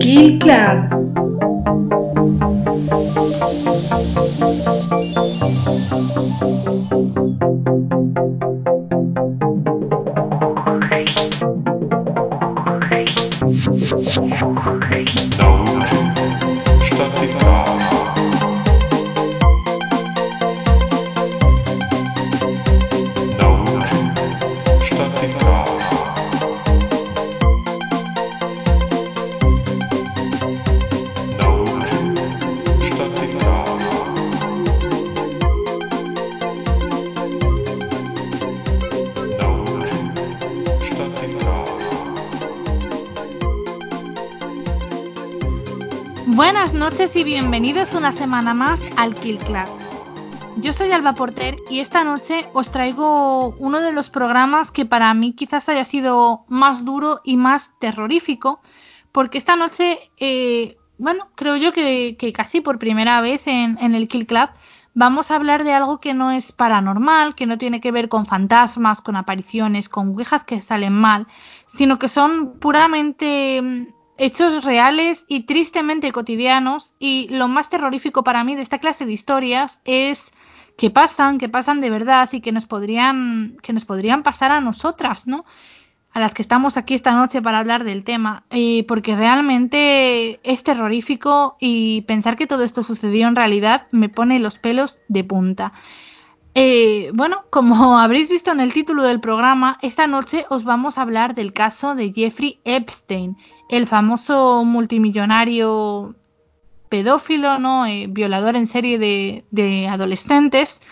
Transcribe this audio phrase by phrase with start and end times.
[0.00, 1.01] Kill Club.
[48.02, 49.68] Una semana más al Kill Club.
[50.56, 55.14] Yo soy Alba Porter y esta noche os traigo uno de los programas que para
[55.14, 58.60] mí quizás haya sido más duro y más terrorífico,
[59.12, 64.08] porque esta noche, eh, bueno, creo yo que, casi por primera vez en, en el
[64.08, 64.48] Kill Club
[64.94, 68.26] vamos a hablar de algo que no es paranormal, que no tiene que ver con
[68.26, 71.28] fantasmas, con apariciones, con ouijas que salen mal,
[71.76, 78.44] sino que son puramente mm, hechos reales y tristemente cotidianos y lo más terrorífico para
[78.44, 80.32] mí de esta clase de historias es
[80.76, 84.60] que pasan, que pasan de verdad y que nos podrían que nos podrían pasar a
[84.60, 85.44] nosotras, ¿no?
[86.12, 90.62] A las que estamos aquí esta noche para hablar del tema, eh, porque realmente es
[90.62, 95.72] terrorífico y pensar que todo esto sucedió en realidad me pone los pelos de punta.
[96.54, 101.02] Eh, bueno, como habréis visto en el título del programa, esta noche os vamos a
[101.02, 103.36] hablar del caso de Jeffrey Epstein,
[103.68, 106.14] el famoso multimillonario
[106.88, 107.86] pedófilo, ¿no?
[107.86, 110.82] Eh, violador en serie de, de, adolescentes,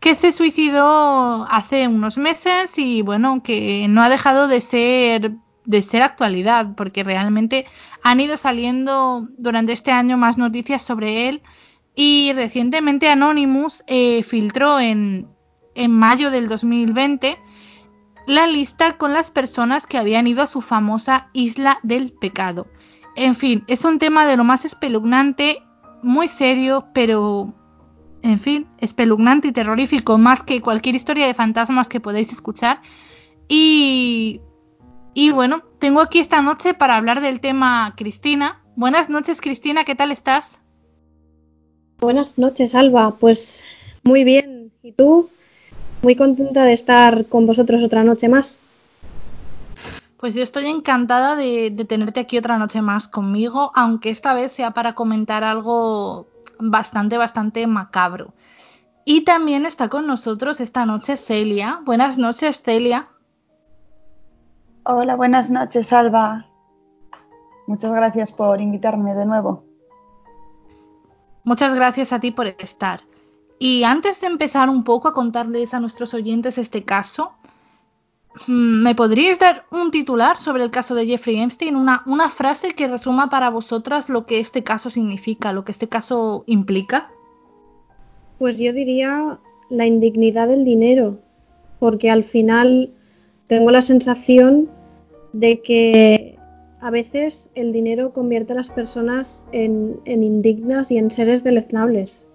[0.00, 5.32] que se suicidó hace unos meses y bueno, que no ha dejado de ser
[5.66, 7.66] de ser actualidad, porque realmente
[8.02, 11.42] han ido saliendo durante este año más noticias sobre él
[11.94, 15.28] y recientemente Anonymous eh, filtró en,
[15.74, 17.38] en mayo del 2020
[18.26, 22.68] la lista con las personas que habían ido a su famosa isla del pecado.
[23.16, 25.62] En fin, es un tema de lo más espeluznante,
[26.02, 27.52] muy serio, pero,
[28.22, 32.80] en fin, espeluznante y terrorífico, más que cualquier historia de fantasmas que podáis escuchar.
[33.48, 34.40] Y,
[35.12, 38.62] y bueno, tengo aquí esta noche para hablar del tema Cristina.
[38.76, 40.59] Buenas noches, Cristina, ¿qué tal estás?
[42.00, 43.12] Buenas noches, Alba.
[43.18, 43.64] Pues
[44.02, 44.72] muy bien.
[44.82, 45.28] ¿Y tú?
[46.02, 48.60] Muy contenta de estar con vosotros otra noche más.
[50.16, 54.52] Pues yo estoy encantada de, de, tenerte aquí otra noche más conmigo, aunque esta vez
[54.52, 56.26] sea para comentar algo
[56.58, 58.32] bastante, bastante macabro.
[59.04, 61.80] Y también está con nosotros esta noche Celia.
[61.84, 63.08] Buenas noches, Celia.
[64.84, 66.46] Hola, buenas noches, Alba.
[67.66, 69.69] Muchas gracias por invitarme de nuevo.
[71.44, 73.02] Muchas gracias a ti por estar.
[73.58, 77.32] Y antes de empezar un poco a contarles a nuestros oyentes este caso,
[78.46, 81.76] mm, ¿me podríais dar un titular sobre el caso de Jeffrey Epstein?
[81.76, 85.88] Una, una frase que resuma para vosotras lo que este caso significa, lo que este
[85.88, 87.10] caso implica.
[88.38, 91.18] Pues yo diría la indignidad del dinero,
[91.78, 92.90] porque al final
[93.46, 94.70] tengo la sensación
[95.32, 96.38] de que
[96.80, 102.26] a veces el dinero convierte a las personas en, en indignas y en seres deleznables.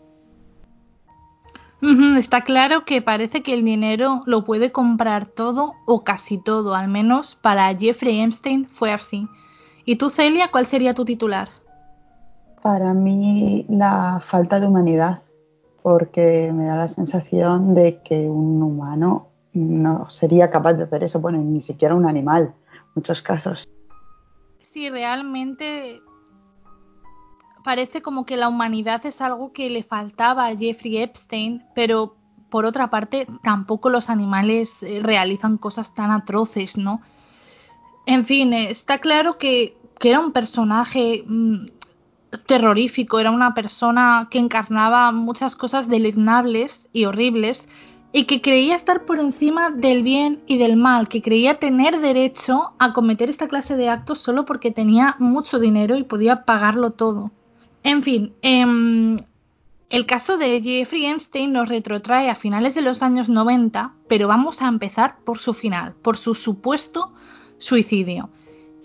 [2.18, 6.88] Está claro que parece que el dinero lo puede comprar todo o casi todo, al
[6.88, 9.28] menos para Jeffrey Epstein fue así.
[9.84, 11.50] ¿Y tú, Celia, cuál sería tu titular?
[12.64, 15.22] Para mí, la falta de humanidad,
[15.84, 21.20] porque me da la sensación de que un humano no sería capaz de hacer eso,
[21.20, 23.68] bueno, ni siquiera un animal, en muchos casos.
[24.76, 26.02] Sí, realmente
[27.64, 32.18] parece como que la humanidad es algo que le faltaba a Jeffrey Epstein, pero
[32.50, 37.00] por otra parte tampoco los animales eh, realizan cosas tan atroces, ¿no?
[38.06, 41.68] En fin, está claro que, que era un personaje mmm,
[42.46, 47.70] terrorífico, era una persona que encarnaba muchas cosas deleznables y horribles
[48.18, 52.72] y que creía estar por encima del bien y del mal, que creía tener derecho
[52.80, 57.32] a cometer esta clase de actos solo porque tenía mucho dinero y podía pagarlo todo.
[57.84, 59.18] En fin, eh,
[59.90, 64.62] el caso de Jeffrey Epstein nos retrotrae a finales de los años 90, pero vamos
[64.62, 67.12] a empezar por su final, por su supuesto
[67.58, 68.30] suicidio.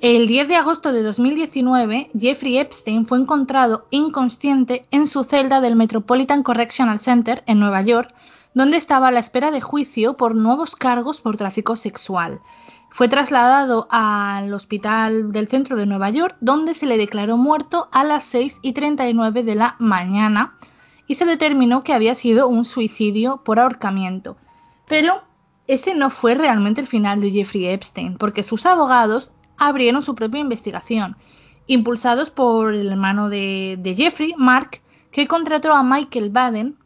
[0.00, 5.76] El 10 de agosto de 2019, Jeffrey Epstein fue encontrado inconsciente en su celda del
[5.76, 8.12] Metropolitan Correctional Center en Nueva York,
[8.54, 12.40] donde estaba a la espera de juicio por nuevos cargos por tráfico sexual.
[12.90, 18.02] Fue trasladado al hospital del centro de Nueva York, donde se le declaró muerto a
[18.02, 20.56] las 6 y 39 de la mañana
[21.06, 24.36] y se determinó que había sido un suicidio por ahorcamiento.
[24.86, 25.22] Pero
[25.68, 30.40] ese no fue realmente el final de Jeffrey Epstein, porque sus abogados abrieron su propia
[30.40, 31.16] investigación,
[31.68, 34.80] impulsados por el hermano de, de Jeffrey, Mark,
[35.12, 36.76] que contrató a Michael Baden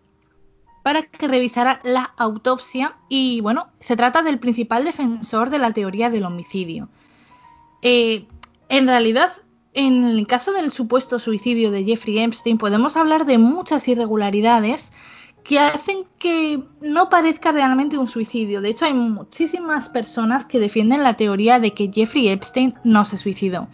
[0.84, 6.10] para que revisara la autopsia y bueno, se trata del principal defensor de la teoría
[6.10, 6.90] del homicidio.
[7.80, 8.26] Eh,
[8.68, 9.32] en realidad,
[9.72, 14.92] en el caso del supuesto suicidio de Jeffrey Epstein podemos hablar de muchas irregularidades
[15.42, 18.60] que hacen que no parezca realmente un suicidio.
[18.60, 23.16] De hecho, hay muchísimas personas que defienden la teoría de que Jeffrey Epstein no se
[23.16, 23.68] suicidó.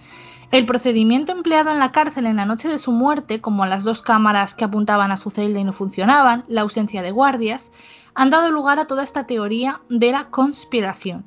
[0.51, 4.03] El procedimiento empleado en la cárcel en la noche de su muerte, como las dos
[4.03, 7.71] cámaras que apuntaban a su celda y no funcionaban, la ausencia de guardias,
[8.15, 11.25] han dado lugar a toda esta teoría de la conspiración.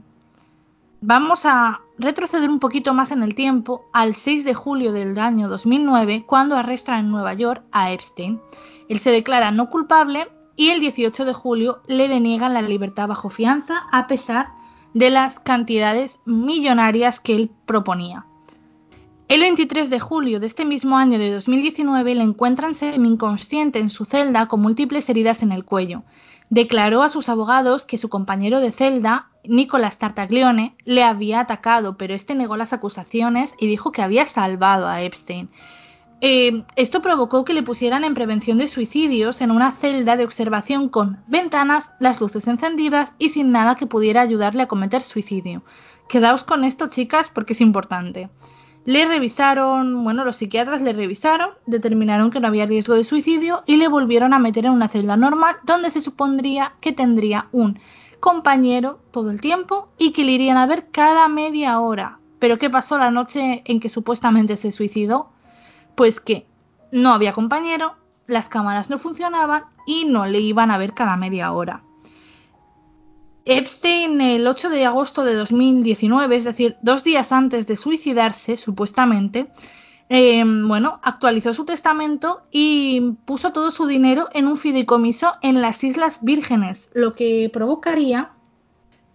[1.00, 5.48] Vamos a retroceder un poquito más en el tiempo al 6 de julio del año
[5.48, 8.42] 2009, cuando arrestan en Nueva York a Epstein.
[8.90, 10.28] Él se declara no culpable
[10.58, 14.50] y el 18 de julio le deniegan la libertad bajo fianza a pesar
[14.94, 18.26] de las cantidades millonarias que él proponía.
[19.34, 24.06] El 23 de julio de este mismo año de 2019 le encuentran semi-inconsciente en su
[24.06, 26.04] celda con múltiples heridas en el cuello.
[26.52, 32.14] Declaró a sus abogados que su compañero de celda, Nicolás Tartaglione, le había atacado, pero
[32.14, 35.50] este negó las acusaciones y dijo que había salvado a Epstein.
[36.22, 40.90] Eh, esto provocó que le pusieran en prevención de suicidios en una celda de observación
[40.90, 45.64] con ventanas, las luces encendidas y sin nada que pudiera ayudarle a cometer suicidio.
[46.08, 48.30] Quedaos con esto, chicas, porque es importante.
[48.86, 53.78] Le revisaron, bueno, los psiquiatras le revisaron, determinaron que no había riesgo de suicidio y
[53.78, 57.80] le volvieron a meter en una celda normal donde se supondría que tendría un
[58.20, 62.20] compañero todo el tiempo y que le irían a ver cada media hora.
[62.40, 65.30] Pero ¿qué pasó la noche en que supuestamente se suicidó?
[65.96, 66.46] Pues que
[66.92, 67.96] no había compañero,
[68.28, 71.84] las cámaras no funcionaban y no le iban a ver cada media hora.
[73.46, 79.48] Epstein, el 8 de agosto de 2019, es decir, dos días antes de suicidarse, supuestamente,
[80.08, 85.84] em, bueno, actualizó su testamento y puso todo su dinero en un fideicomiso en las
[85.84, 88.32] Islas Vírgenes, lo que provocaría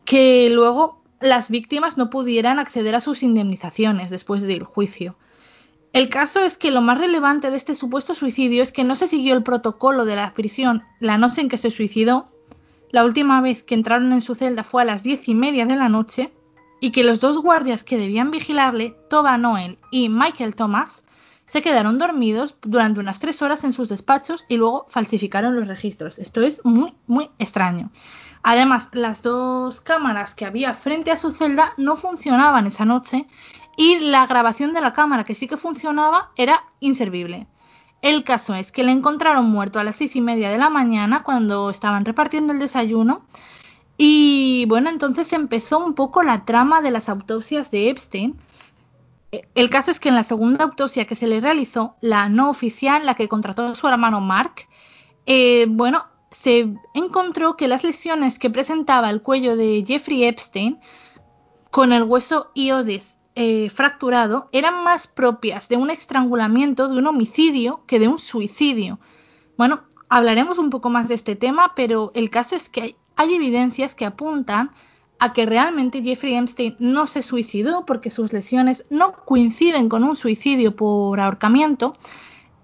[0.05, 5.17] que luego las víctimas no pudieran acceder a sus indemnizaciones después del juicio.
[5.93, 9.09] El caso es que lo más relevante de este supuesto suicidio es que no se
[9.09, 12.29] siguió el protocolo de la prisión la noche en que se suicidó
[12.91, 15.77] la última vez que entraron en su celda fue a las diez y media de
[15.77, 16.33] la noche
[16.81, 21.03] y que los dos guardias que debían vigilarle, Toba Noel y Michael Thomas,
[21.47, 26.19] se quedaron dormidos durante unas tres horas en sus despachos y luego falsificaron los registros.
[26.19, 27.91] Esto es muy, muy extraño.
[28.43, 33.27] Además, las dos cámaras que había frente a su celda no funcionaban esa noche
[33.77, 37.47] y la grabación de la cámara que sí que funcionaba era inservible.
[38.01, 41.23] El caso es que le encontraron muerto a las seis y media de la mañana
[41.25, 43.23] cuando estaban repartiendo el desayuno.
[43.97, 48.39] Y bueno, entonces empezó un poco la trama de las autopsias de Epstein.
[49.55, 53.05] El caso es que en la segunda autopsia que se le realizó, la no oficial,
[53.05, 54.69] la que contrató su hermano Mark,
[55.27, 60.79] eh, bueno, se encontró que las lesiones que presentaba el cuello de Jeffrey Epstein
[61.71, 67.83] con el hueso iodes eh, fracturado eran más propias de un estrangulamiento, de un homicidio,
[67.87, 68.99] que de un suicidio.
[69.57, 73.95] Bueno, hablaremos un poco más de este tema, pero el caso es que hay, evidencias
[73.95, 74.73] que apuntan
[75.21, 80.17] a que realmente Jeffrey Epstein no se suicidó porque sus lesiones no coinciden con un
[80.17, 81.93] suicidio por ahorcamiento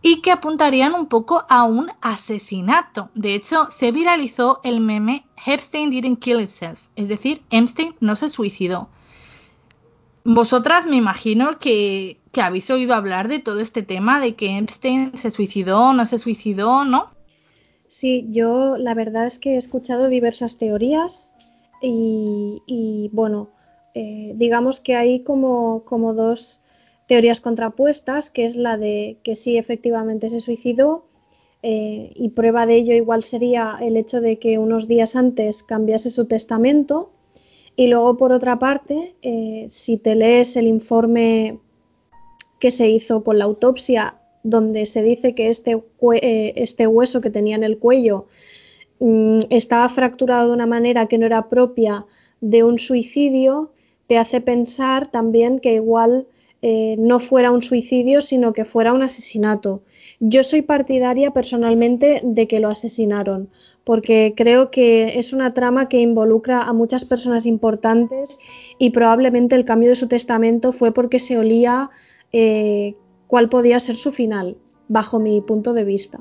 [0.03, 3.11] y que apuntarían un poco a un asesinato.
[3.15, 8.29] De hecho, se viralizó el meme Epstein didn't kill himself, es decir, Epstein no se
[8.29, 8.89] suicidó.
[10.25, 15.31] Vosotras me imagino que, habéis oído hablar de todo este tema de que Epstein se
[15.31, 17.11] suicidó, no se suicidó, ¿no?
[17.89, 21.31] Sí, yo la verdad es que he escuchado diversas teorías
[21.83, 23.51] y, bueno,
[23.95, 26.61] eh, digamos que hay como, como dos
[27.07, 31.05] teorías contrapuestas, que es la de que sí efectivamente se suicidó
[31.63, 36.09] eh, y prueba de ello igual sería el hecho de que unos días antes cambiase
[36.09, 37.14] su testamento
[37.77, 41.59] y luego, por otra parte, eh, si te lees el informe
[42.61, 44.15] que se hizo con la autopsia,
[44.45, 45.83] donde se dice que este,
[46.15, 48.27] eh, este hueso que tenía en el cuello
[49.01, 52.07] mm, estaba fracturado de una manera que no era propia
[52.41, 53.73] de un suicidio,
[54.07, 56.27] te hace pensar también que igual
[56.67, 59.83] eh, no fuera un suicidio, sino que fuera un asesinato.
[60.19, 63.51] Yo soy partidaria personalmente de que lo asesinaron,
[63.85, 68.39] porque creo que es una trama que involucra a muchas personas importantes
[68.79, 71.91] y probablemente el cambio de su testamento fue porque se olía
[72.33, 72.95] eh,
[73.27, 74.57] cuál podía ser su final,
[74.89, 76.21] bajo mi punto de vista.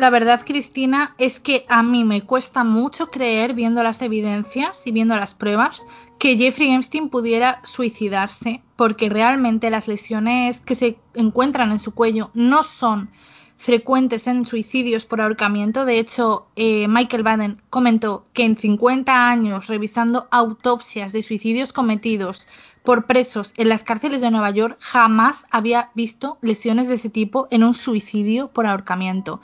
[0.00, 4.92] La verdad, Cristina, es que a mí me cuesta mucho creer, viendo las evidencias y
[4.92, 5.86] viendo las pruebas,
[6.18, 12.30] que Jeffrey Epstein pudiera suicidarse, porque realmente las lesiones que se encuentran en su cuello
[12.32, 13.10] no son
[13.58, 15.84] frecuentes en suicidios por ahorcamiento.
[15.84, 22.48] De hecho, eh, Michael Baden comentó que en 50 años revisando autopsias de suicidios cometidos
[22.82, 27.48] por presos en las cárceles de Nueva York, jamás había visto lesiones de ese tipo
[27.50, 29.42] en un suicidio por ahorcamiento.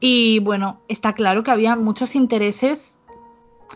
[0.00, 2.98] Y bueno, está claro que había muchos intereses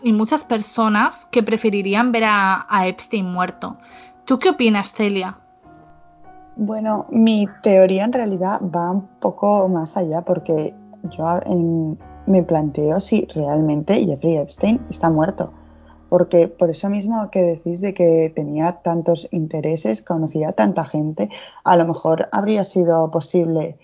[0.03, 3.77] y muchas personas que preferirían ver a, Epstein muerto.
[4.25, 5.37] ¿Tú qué opinas, Celia?
[6.55, 10.75] Bueno, mi teoría en realidad va un poco más allá porque
[11.09, 11.25] yo
[12.27, 15.53] me planteo si realmente Jeffrey Epstein está muerto.
[16.09, 21.29] Porque por eso mismo que decís de que tenía tantos intereses, conocía a tanta gente,
[21.63, 23.79] a lo mejor habría sido posible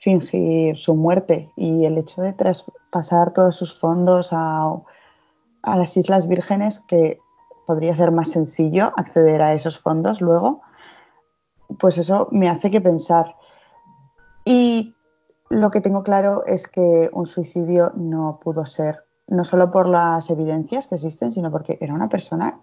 [0.00, 4.74] fingir su muerte y el hecho de traspasar todos sus fondos a,
[5.62, 7.20] a las Islas Vírgenes, que
[7.66, 10.62] podría ser más sencillo acceder a esos fondos luego,
[11.78, 13.36] pues eso me hace que pensar.
[14.44, 14.94] Y
[15.50, 20.30] lo que tengo claro es que un suicidio no pudo ser, no solo por las
[20.30, 22.60] evidencias que existen, sino porque era una persona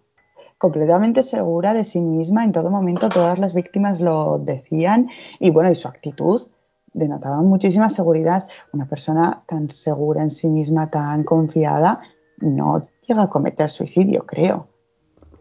[0.58, 2.44] completamente segura de sí misma.
[2.44, 6.42] En todo momento todas las víctimas lo decían y bueno, y su actitud
[6.98, 8.48] denotaba muchísima seguridad.
[8.74, 12.02] Una persona tan segura en sí misma, tan confiada,
[12.38, 14.68] no llega a cometer suicidio, creo.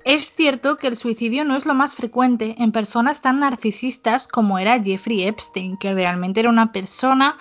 [0.05, 4.59] Es cierto que el suicidio no es lo más frecuente en personas tan narcisistas como
[4.59, 7.37] era Jeffrey Epstein, que realmente era una persona,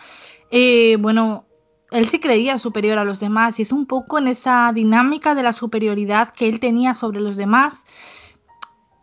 [0.49, 1.45] eh, bueno,
[1.91, 5.43] él se creía superior a los demás y es un poco en esa dinámica de
[5.43, 7.85] la superioridad que él tenía sobre los demás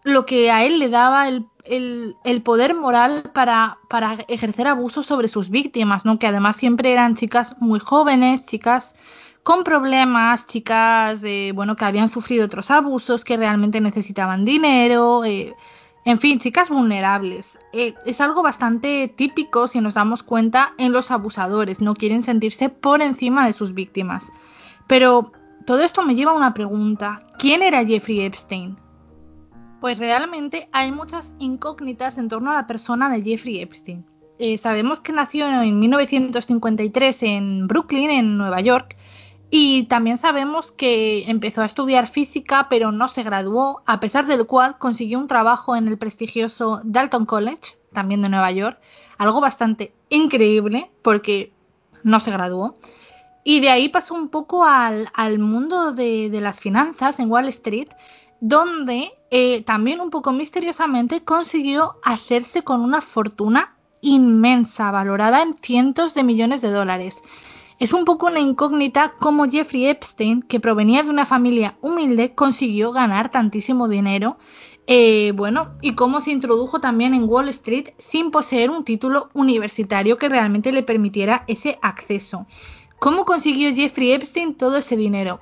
[0.05, 3.79] lo que a él le daba el, el, poder moral para,
[4.29, 6.19] ejercer abusos sobre sus víctimas, ¿no?
[6.19, 8.95] Que además siempre eran chicas muy jóvenes, chicas
[9.43, 15.55] con problemas, chicas, eh, bueno, que habían sufrido otros abusos, que realmente necesitaban dinero, eh,
[16.05, 17.59] en fin, chicas vulnerables.
[17.73, 22.69] Eh, es algo bastante típico si nos damos cuenta en los abusadores, no quieren sentirse
[22.69, 24.27] por encima de sus víctimas.
[24.87, 25.33] Pero
[25.67, 27.23] todo esto me lleva a una pregunta.
[27.39, 28.77] ¿Quién era Jeffrey Epstein?
[29.83, 34.07] Pues realmente hay muchas incógnitas en torno a la persona de Jeffrey Epstein.
[34.57, 38.97] sabemos que nació en 1953 en Brooklyn, en Nueva York,
[39.51, 44.47] y también sabemos que empezó a estudiar física, pero no se graduó, a pesar del
[44.47, 48.79] cual consiguió un trabajo en el prestigioso Dalton College, también de Nueva York,
[49.19, 51.53] algo bastante increíble porque
[52.05, 52.75] no se graduó.
[53.45, 55.09] Y de ahí pasó un poco al,
[55.41, 57.89] mundo de, las finanzas en Wall Street,
[58.43, 66.13] donde eh, también un poco misteriosamente consiguió hacerse con una fortuna inmensa, valorada en cientos
[66.15, 67.23] de millones de dólares.
[67.79, 72.91] Es un poco una incógnita cómo Jeffrey Epstein, que provenía de una familia humilde, consiguió
[72.91, 74.39] ganar tantísimo dinero.
[74.89, 80.19] Eh, bueno, y cómo se introdujo también en Wall Street sin poseer un título universitario
[80.19, 82.47] que realmente le permitiera ese acceso.
[82.99, 85.39] ¿Cómo consiguió Jeffrey Epstein todo ese dinero?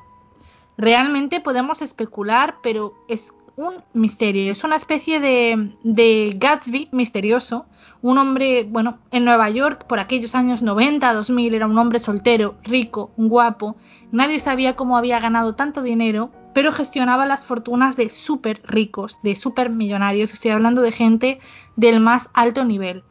[0.81, 4.51] Realmente podemos especular, pero es un misterio.
[4.51, 7.67] Es una especie de, de Gatsby misterioso
[8.03, 12.57] un hombre, bueno, en Nueva York por aquellos años 90, 2000, era un hombre soltero,
[12.63, 13.77] rico, guapo,
[14.11, 19.37] nadie sabía cómo había ganado tanto dinero, pero gestionaba las fortunas de súper ricos, de
[19.37, 21.41] súper millonarios, estoy hablando de gente
[21.77, 23.05] del más alto nivel.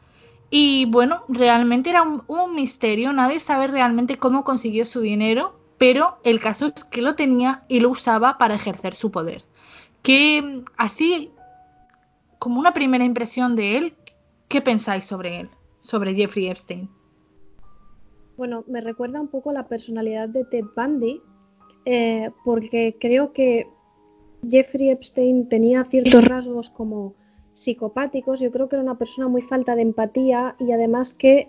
[0.50, 6.18] Y bueno, realmente era un, un misterio, nadie sabe realmente cómo consiguió su dinero, pero
[6.22, 9.42] el caso es que lo tenía y lo usaba para ejercer su poder.
[10.02, 11.32] Que así,
[12.38, 13.94] como una primera impresión de él,
[14.50, 16.88] ¿Qué pensáis sobre él, sobre Jeffrey Epstein?
[18.36, 21.22] Bueno, me recuerda un poco la personalidad de Ted Bundy,
[21.84, 23.68] eh, porque creo que
[24.50, 27.14] Jeffrey Epstein tenía ciertos rasgos como
[27.52, 28.40] psicopáticos.
[28.40, 31.48] Yo creo que era una persona muy falta de empatía y además que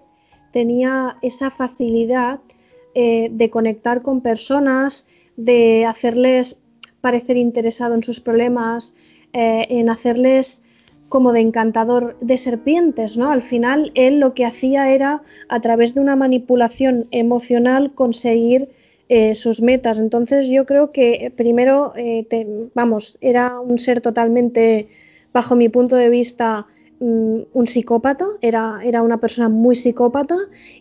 [0.54, 2.40] tenía esa facilidad
[2.93, 5.07] eh, de conectar con personas,
[5.38, 6.57] de hacerles
[7.01, 8.93] parecer interesado en sus problemas,
[9.33, 10.63] eh, en hacerles
[11.10, 13.31] como de encantador de serpientes, ¿no?
[13.31, 18.69] Al final él lo que hacía era a través de una manipulación emocional conseguir
[19.10, 20.00] eh, sus metas.
[20.00, 21.93] Entonces yo creo que primero,
[22.74, 24.88] vamos, era un ser totalmente
[25.33, 26.67] bajo mi punto de vista,
[27.01, 30.38] un psicópata, era, era una persona muy psicópata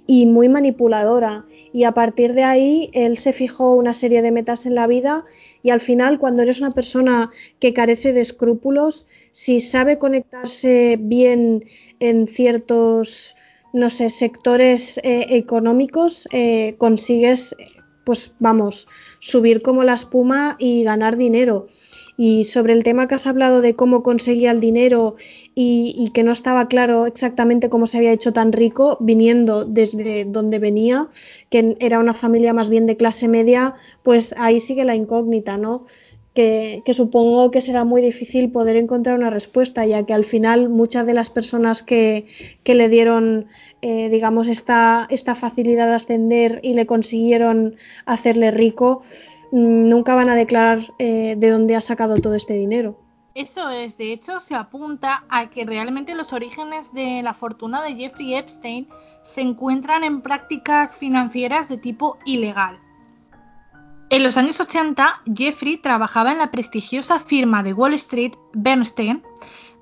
[0.06, 1.46] y muy manipuladora.
[1.72, 5.24] Y a partir de ahí, él se fijó una serie de metas en la vida
[5.62, 11.64] y al final, cuando eres una persona que carece de escrúpulos, si sabe conectarse bien
[12.00, 13.34] en ciertos,
[13.72, 17.56] no sé, sectores eh, económicos, eh, consigues,
[18.04, 18.88] pues vamos,
[19.20, 21.68] subir como la espuma y ganar dinero.
[22.22, 25.16] Y sobre el tema que has hablado de cómo conseguía el dinero
[25.54, 30.58] y, que no estaba claro exactamente cómo se había hecho tan rico viniendo desde donde
[30.58, 31.08] venía,
[31.48, 35.86] que era una familia más bien de clase media, pues ahí sigue la incógnita, ¿no?
[36.34, 41.06] Que, supongo que será muy difícil poder encontrar una respuesta, ya que al final muchas
[41.06, 42.26] de las personas que,
[42.66, 43.46] le dieron,
[43.80, 49.00] eh, digamos, esta, esta facilidad de ascender y le consiguieron hacerle rico,
[49.52, 52.99] nunca van a declarar eh, de dónde ha sacado todo este dinero.
[53.35, 57.95] Eso es, de hecho, se apunta a que realmente los orígenes de la fortuna de
[57.95, 58.88] Jeffrey Epstein
[59.23, 62.78] se encuentran en prácticas financieras de tipo ilegal.
[64.11, 69.23] En los años 80, Jeffrey trabajaba en la prestigiosa firma de Wall Street, Bernstein,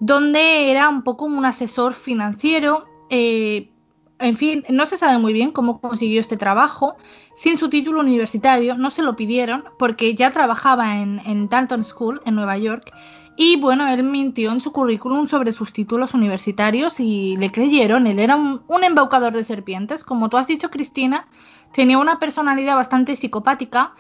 [0.01, 2.85] donde era un poco un asesor financiero.
[3.09, 3.71] Eh,
[4.19, 6.97] en fin, no se sabe muy bien cómo consiguió este trabajo,
[7.39, 12.35] sin su título universitario, no se lo pidieron porque ya trabajaba en, Dalton School, en
[12.35, 12.93] Nueva York,
[13.37, 18.19] y bueno, él mintió en su currículum sobre sus títulos universitarios y le creyeron, él
[18.19, 21.29] era un, embaucador de serpientes, como tú has dicho Cristina,
[21.73, 23.95] tenía una personalidad bastante psicopática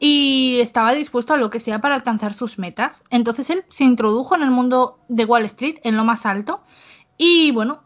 [0.00, 3.04] y estaba dispuesto a lo que sea para alcanzar sus metas.
[3.10, 6.60] Entonces él se introdujo en el mundo de Wall Street, en lo más alto,
[7.16, 7.84] y bueno,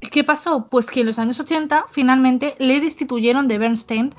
[0.00, 0.68] ¿qué pasó?
[0.68, 4.14] Pues que en los años 80 finalmente le destituyeron de Bernstein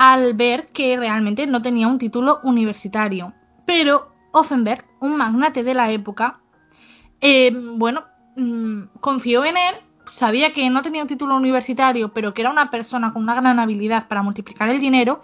[0.00, 3.34] al ver que realmente no tenía un título universitario.
[3.66, 6.40] Pero Offenberg, un magnate de la época,
[7.20, 8.04] eh, bueno,
[8.34, 9.74] mm, confió en él,
[10.10, 13.58] sabía que no tenía un título universitario, pero que era una persona con una gran
[13.58, 15.20] habilidad para multiplicar el dinero,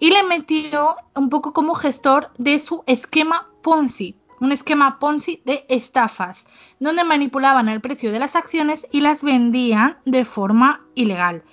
[0.00, 5.64] y le metió un poco como gestor de su esquema Ponzi, un esquema Ponzi de
[5.68, 6.46] estafas,
[6.80, 11.44] donde manipulaban el precio de las acciones y las vendían de forma ilegal.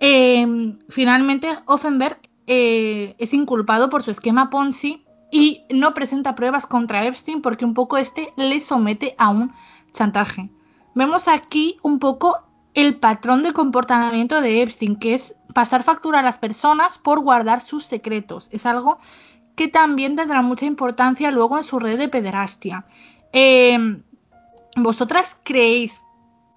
[0.00, 7.04] Em, finalmente, Offenberg eh, es inculpado por su esquema Ponzi y no presenta pruebas contra
[7.04, 9.52] Epstein porque un poco este le somete a un
[9.92, 10.50] chantaje.
[10.94, 12.38] Vemos aquí un poco
[12.74, 17.60] el patrón de comportamiento de Epstein, que es pasar factura a las personas por guardar
[17.60, 18.48] sus secretos.
[18.52, 18.98] Es algo
[19.54, 22.86] que también tendrá mucha importancia luego en su red de pederastia.
[23.32, 24.02] Em,
[24.76, 26.00] ¿Vosotras creéis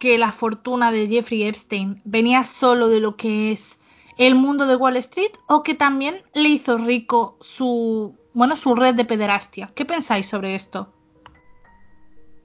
[0.03, 3.79] que la fortuna de Jeffrey Epstein venía solo de lo que es
[4.17, 8.95] el mundo de Wall Street o que también le hizo rico su, bueno, su red
[8.95, 9.71] de pederastia?
[9.73, 10.89] ¿Qué pensáis sobre esto?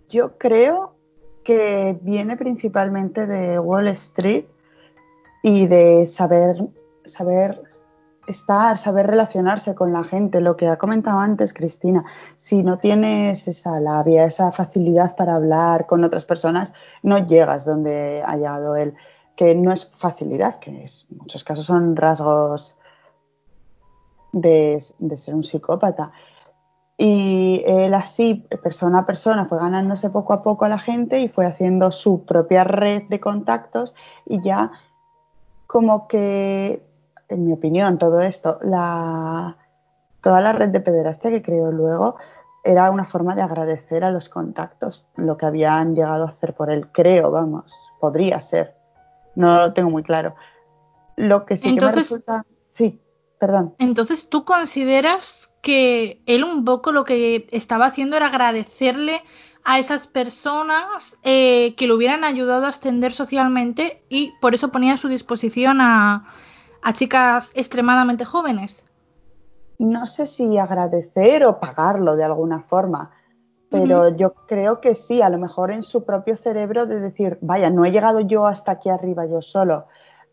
[0.08, 0.94] Yo creo
[1.42, 4.44] que viene principalmente de Wall Street
[5.42, 6.58] y de saber,
[7.06, 7.60] saber
[8.28, 12.04] estar, saber relacionarse con la gente, lo que ha comentado antes Cristina,
[12.36, 18.22] si no tienes esa labia, esa facilidad para hablar con otras personas, no llegas donde
[18.24, 18.94] ha llegado él,
[19.34, 22.76] que no es facilidad, que en muchos casos son rasgos
[24.32, 24.78] de,
[25.16, 26.12] ser un psicópata.
[26.98, 31.28] Y él así, persona a persona, fue ganándose poco a poco a la gente y
[31.28, 33.94] fue haciendo su propia red de contactos
[34.26, 34.72] y ya
[35.68, 36.82] como que
[37.28, 39.56] en mi opinión, todo esto, la,
[40.22, 42.16] toda la red de pederastia que creó luego
[42.64, 46.70] era una forma de agradecer a los contactos lo que habían llegado a hacer por
[46.70, 48.74] él, creo, vamos, podría ser.
[49.34, 50.34] No lo tengo muy claro.
[51.16, 52.44] Lo que sí que me resulta.
[52.72, 53.00] Sí,
[53.38, 53.74] perdón.
[53.78, 59.22] Entonces, ¿tú consideras que él un poco lo que estaba haciendo era agradecerle
[59.64, 64.94] a esas personas eh, que lo hubieran ayudado a ascender socialmente y por eso ponía
[64.94, 66.26] a su disposición a,
[66.82, 68.84] a chicas extremadamente jóvenes?
[69.78, 73.10] No sé si agradecer o pagarlo de alguna forma,
[73.70, 77.70] pero yo creo que sí, a lo mejor en su propio cerebro de decir, vaya,
[77.70, 79.86] no he llegado yo hasta aquí arriba yo solo,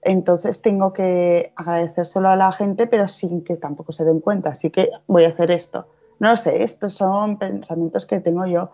[0.05, 4.69] entonces tengo que agradecérselo a la gente, pero sin que tampoco se den cuenta, así
[4.69, 5.87] que voy a hacer esto.
[6.19, 8.69] No lo sé, estos son pensamientos que tengo yo.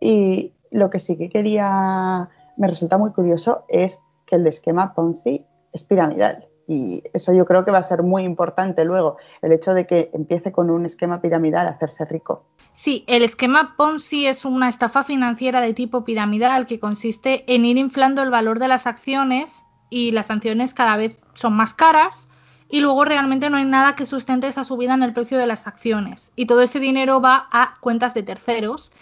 [0.00, 5.44] Y lo que sí que quería, me resulta muy curioso, es que el esquema Ponzi
[5.72, 6.48] es piramidal.
[6.70, 10.08] Y eso yo creo que va a ser muy importante luego, el hecho de que
[10.14, 12.44] empiece con un esquema piramidal a hacerse rico.
[12.74, 17.76] Sí, el esquema Ponzi es una estafa financiera de tipo piramidal que consiste en ir
[17.76, 22.28] inflando el valor de las acciones y las acciones cada vez son más caras
[22.68, 25.66] y luego realmente no hay nada que sustente esa subida en el precio de las
[25.66, 28.92] acciones y todo ese dinero va a cuentas de terceros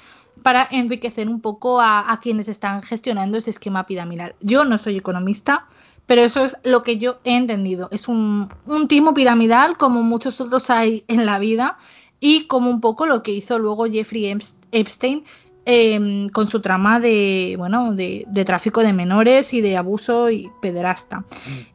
[0.42, 4.35] para enriquecer un poco a, quienes están gestionando ese esquema piramidal.
[4.40, 5.66] Yo no soy economista,
[6.09, 7.88] pero eso es lo que yo he entendido.
[7.92, 11.79] Es un, un timo piramidal como muchos otros hay en la vida
[12.18, 14.37] y como un poco lo que hizo luego Jeffrey
[14.73, 15.23] Epstein
[15.71, 21.18] Em, con su trama de, bueno, de, tráfico de menores y de abuso y pederasta.
[21.18, 21.25] Mm.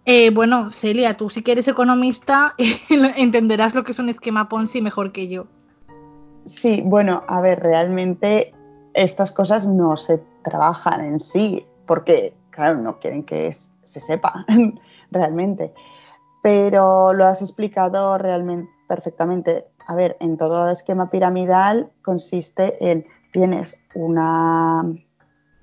[0.06, 2.56] Eh, bueno, Celia, tú si que eres economista
[3.18, 5.46] entenderás lo que es un esquema Ponzi mejor que yo.
[6.46, 8.56] Sí, bueno, a ver, realmente
[8.96, 13.46] estas cosas no se trabajan en sí, porque, claro, no quieren que
[13.84, 14.46] se sepa
[15.12, 15.74] realmente.
[16.42, 19.66] Pero lo has explicado realmente perfectamente.
[19.88, 24.84] A ver, en todo esquema piramidal consiste en tienes una,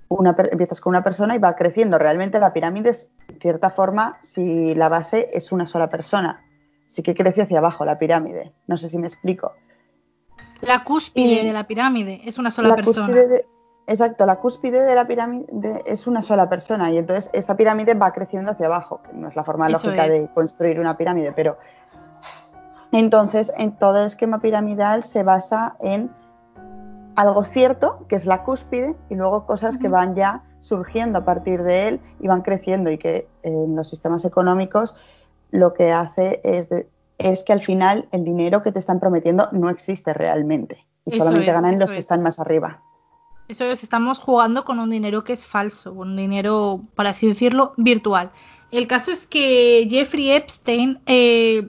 [0.08, 1.98] una, empiezas con una persona y va creciendo.
[1.98, 6.44] Realmente la pirámide es, en cierta forma, si la base es una sola persona,
[6.86, 8.52] sí que crece hacia abajo la pirámide.
[8.66, 9.54] No sé si me explico.
[10.60, 13.14] La cúspide de la pirámide es una sola persona.
[13.90, 18.12] Exacto, la cúspide de la pirámide es una sola persona y entonces esa pirámide va
[18.12, 21.58] creciendo hacia abajo, que no es la forma lógica de construir una pirámide, pero
[22.92, 26.10] entonces en todo el esquema piramidal se basa en
[27.16, 31.64] algo cierto, que es la cúspide, y luego cosas que van ya surgiendo a partir
[31.64, 34.94] de él y van creciendo y que en los sistemas económicos
[35.50, 36.68] lo que hace es,
[37.18, 41.50] es que al final el dinero que te están prometiendo no existe realmente y solamente
[41.50, 42.82] ganan los que están más arriba.
[43.50, 47.74] Eso es, estamos jugando con un dinero que es falso, un dinero, para así decirlo,
[47.76, 48.30] virtual.
[48.70, 51.68] El caso es que Jeffrey Epstein eh,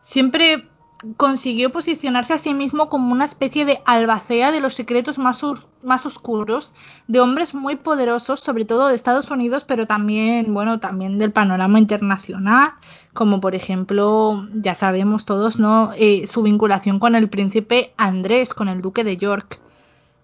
[0.00, 0.68] siempre
[1.16, 5.40] consiguió posicionarse a sí mismo como una especie de albacea de los secretos más,
[5.84, 6.74] más oscuros
[7.06, 11.78] de hombres muy poderosos, sobre todo de Estados Unidos, pero también, bueno, también del panorama
[11.78, 12.72] internacional,
[13.12, 15.92] como por ejemplo, ya sabemos todos, ¿no?
[15.96, 19.61] Eh, su vinculación con el príncipe Andrés, con el duque de York,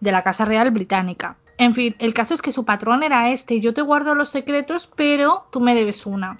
[0.00, 1.36] de la Casa Real Británica.
[1.58, 4.88] En fin, el caso es que su patrón era este, yo te guardo los secretos,
[4.94, 6.38] pero tú me debes una.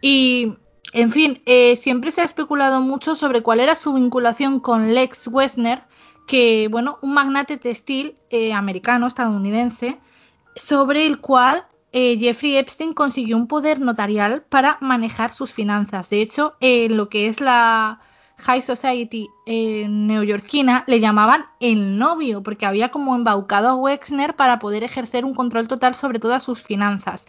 [0.00, 0.54] Y
[0.92, 5.28] en fin, eh, siempre se ha especulado mucho sobre cuál era su vinculación con Lex
[5.28, 5.82] Wessner,
[6.26, 9.98] que, bueno, un magnate textil eh, americano, estadounidense,
[10.56, 16.08] sobre el cual eh, Jeffrey Epstein consiguió un poder notarial para manejar sus finanzas.
[16.08, 18.00] De hecho, en lo que es la
[18.38, 24.84] High Society neoyorquina le llamaban el novio, porque había como embaucado a Wexner para poder
[24.84, 27.26] ejercer un control total sobre todas sus finanzas.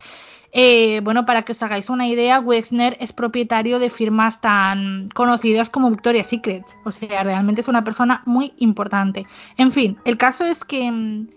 [0.53, 5.69] Eh, bueno, para que os hagáis una idea, Wexner es propietario de firmas tan conocidas
[5.69, 6.63] como Victoria's Secret.
[6.85, 9.25] O sea, realmente es una persona muy importante.
[9.57, 11.27] En fin, el caso es que mm,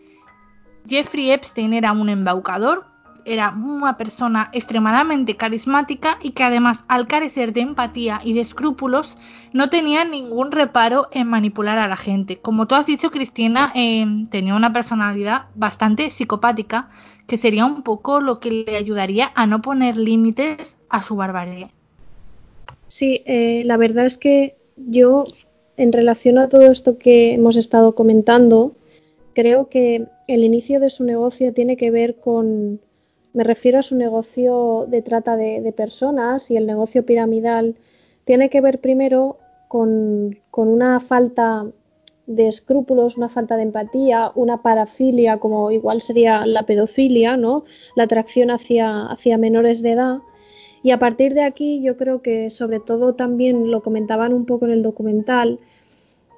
[0.87, 2.87] Jeffrey Epstein era un embaucador,
[3.25, 9.17] era una persona extremadamente carismática y que además al carecer de empatía y de escrúpulos
[9.53, 12.39] no tenía ningún reparo en manipular a la gente.
[12.39, 16.91] Como tú has dicho, Cristina, eh, tenía una personalidad bastante psicopática
[17.27, 21.71] que sería un poco lo que le ayudaría a no poner límites a su barbarie.
[22.89, 25.25] Sí, eh, la verdad es que yo,
[25.77, 28.75] en relación a todo esto que hemos estado comentando,
[29.33, 32.81] creo que el inicio de su negocio tiene que ver con,
[33.33, 37.77] me refiero a su negocio de trata de, personas y el negocio piramidal,
[38.25, 39.39] tiene que ver primero
[39.69, 41.67] con, una falta
[42.27, 47.65] de escrúpulos, una falta de empatía, una parafilia, como igual sería la pedofilia, ¿no?
[47.97, 50.19] La atracción hacia, hacia menores de edad.
[50.83, 54.67] Y a partir de aquí, yo creo que sobre todo también lo comentaban un poco
[54.67, 55.59] en el documental,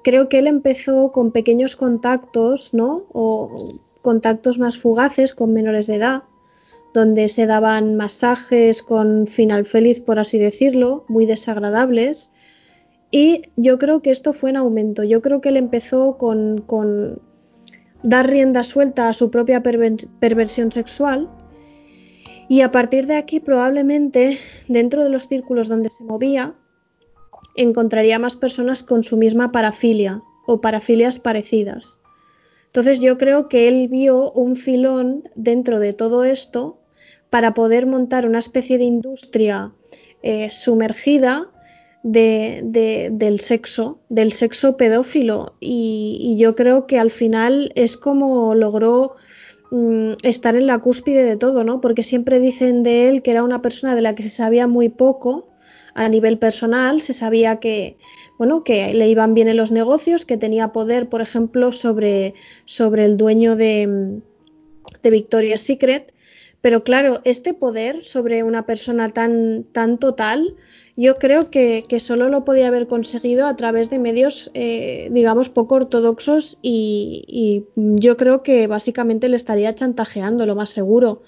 [0.03, 3.03] creo que él empezó con pequeños contactos, ¿no?
[3.13, 6.23] O contactos más fugaces con menores de edad,
[6.93, 12.31] donde se daban masajes con final feliz, por así decirlo, muy desagradables
[13.15, 15.03] y yo creo que esto fue en aumento.
[15.03, 17.21] Yo creo que él empezó con,
[18.01, 21.29] dar rienda suelta a su propia perversión sexual.
[22.49, 26.55] Y a partir de aquí, probablemente, dentro de los círculos donde se movía,
[27.55, 31.99] encontraría más personas con su misma parafilia o parafilias parecidas.
[32.65, 36.79] Entonces yo creo que él vio un filón dentro de todo esto
[37.33, 39.71] para poder montar una especie de industria
[40.21, 41.49] eh, sumergida
[42.03, 45.55] de, del sexo, del sexo pedófilo.
[45.59, 49.15] Y, yo creo que al final es como logró
[49.71, 51.81] mm, estar en la cúspide de todo, ¿no?
[51.81, 54.89] Porque siempre dicen de él que era una persona de la que se sabía muy
[54.89, 55.47] poco
[55.95, 57.97] a nivel personal, se sabía que,
[58.37, 63.05] bueno, que le iban bien en los negocios, que tenía poder, por ejemplo, sobre, sobre
[63.05, 64.21] el dueño de,
[65.01, 66.12] de Victoria's Secret,
[66.63, 70.55] Pero claro, este poder sobre una persona tan, tan total,
[70.95, 75.75] yo creo que, solo lo podía haber conseguido a través de medios, eh, digamos, poco
[75.75, 81.23] ortodoxos y, yo creo que básicamente le estaría chantajeando, lo más seguro.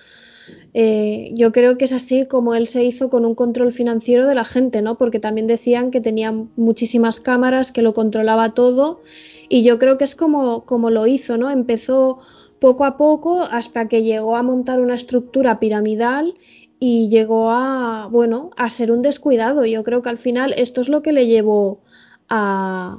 [0.74, 4.36] Eh, yo creo que es así como él se hizo con un control financiero de
[4.36, 4.98] la gente, ¿no?
[4.98, 9.02] Porque también decían que tenía muchísimas cámaras, que lo controlaba todo
[9.50, 11.50] y yo creo que es como, como lo hizo, ¿no?
[11.52, 12.20] Empezó
[12.66, 16.34] poco a poco hasta que llegó a montar una estructura piramidal
[16.80, 19.66] y llegó a, bueno, a ser un descuidado.
[19.66, 21.82] Yo creo que al final esto es lo que le llevó
[22.28, 22.98] a,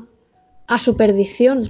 [0.69, 1.69] a su perdición.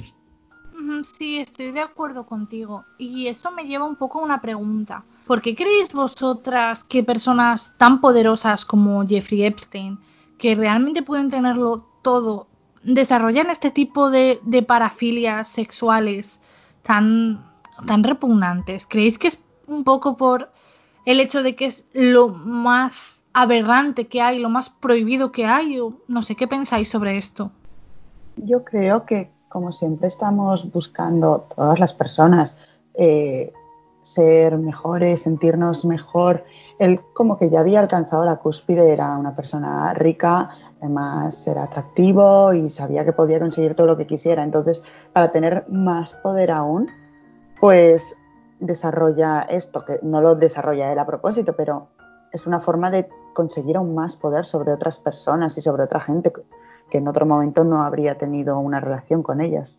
[1.19, 2.85] Sí, estoy de acuerdo contigo.
[2.99, 5.03] Y esto me lleva un poco a una pregunta.
[5.27, 9.99] ¿Por qué creéis vosotras que personas tan poderosas como Jeffrey Epstein,
[10.37, 12.47] que realmente pueden tenerlo todo,
[12.83, 16.43] desarrollan este tipo de, parafilias sexuales
[16.83, 17.43] tan,
[17.87, 18.87] tan repugnantes?
[18.87, 20.51] ¿Creéis que es un poco por
[21.05, 25.79] el hecho de que es lo más aberrante que hay, lo más prohibido que hay?
[25.81, 27.51] O no sé, ¿qué pensáis sobre esto?
[28.37, 32.57] Yo creo que, como siempre, estamos buscando todas las personas
[32.95, 33.53] eh,
[34.03, 36.45] ser mejores, sentirnos mejor.
[36.79, 42.53] Él como que ya había alcanzado la cúspide, era una persona rica, además era atractivo
[42.53, 44.45] y sabía que podía conseguir todo lo que quisiera.
[44.45, 46.89] Entonces, para tener más poder aún,
[47.61, 48.17] pues
[48.61, 51.89] desarrolla esto, que no lo desarrolla él a propósito, pero
[52.33, 56.33] es una forma de conseguir aún más poder sobre otras personas y sobre otra gente
[56.91, 59.79] que en otro momento no habría tenido una relación con ellas.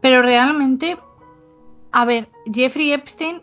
[0.00, 0.96] Pero realmente
[1.92, 3.42] a ver, Jeffrey Epstein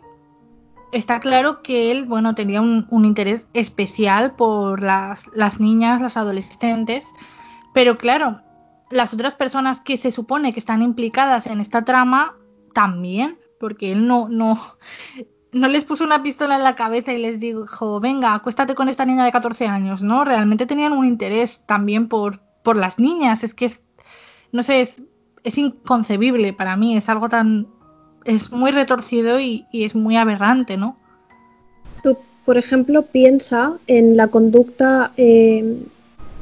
[0.92, 5.26] está claro que él, bueno, tenía un, interés especial por las,
[5.58, 7.12] niñas, las adolescentes,
[7.74, 8.40] pero claro,
[8.90, 12.34] las otras personas que se supone que están implicadas en esta trama
[12.72, 14.60] también, porque él no, no,
[15.52, 19.04] no les puso una pistola en la cabeza y les dijo, venga, acuéstate con esta
[19.04, 20.24] niña de 14 años, ¿no?
[20.24, 23.82] Realmente tenían un interés también por, por las niñas, es que es,
[24.52, 25.02] no sé, es,
[25.42, 27.68] es inconcebible para mí, es algo tan
[28.26, 30.96] es muy retorcido y, es muy aberrante, ¿no?
[32.02, 35.82] Tú, por ejemplo, piensa en la conducta, eh,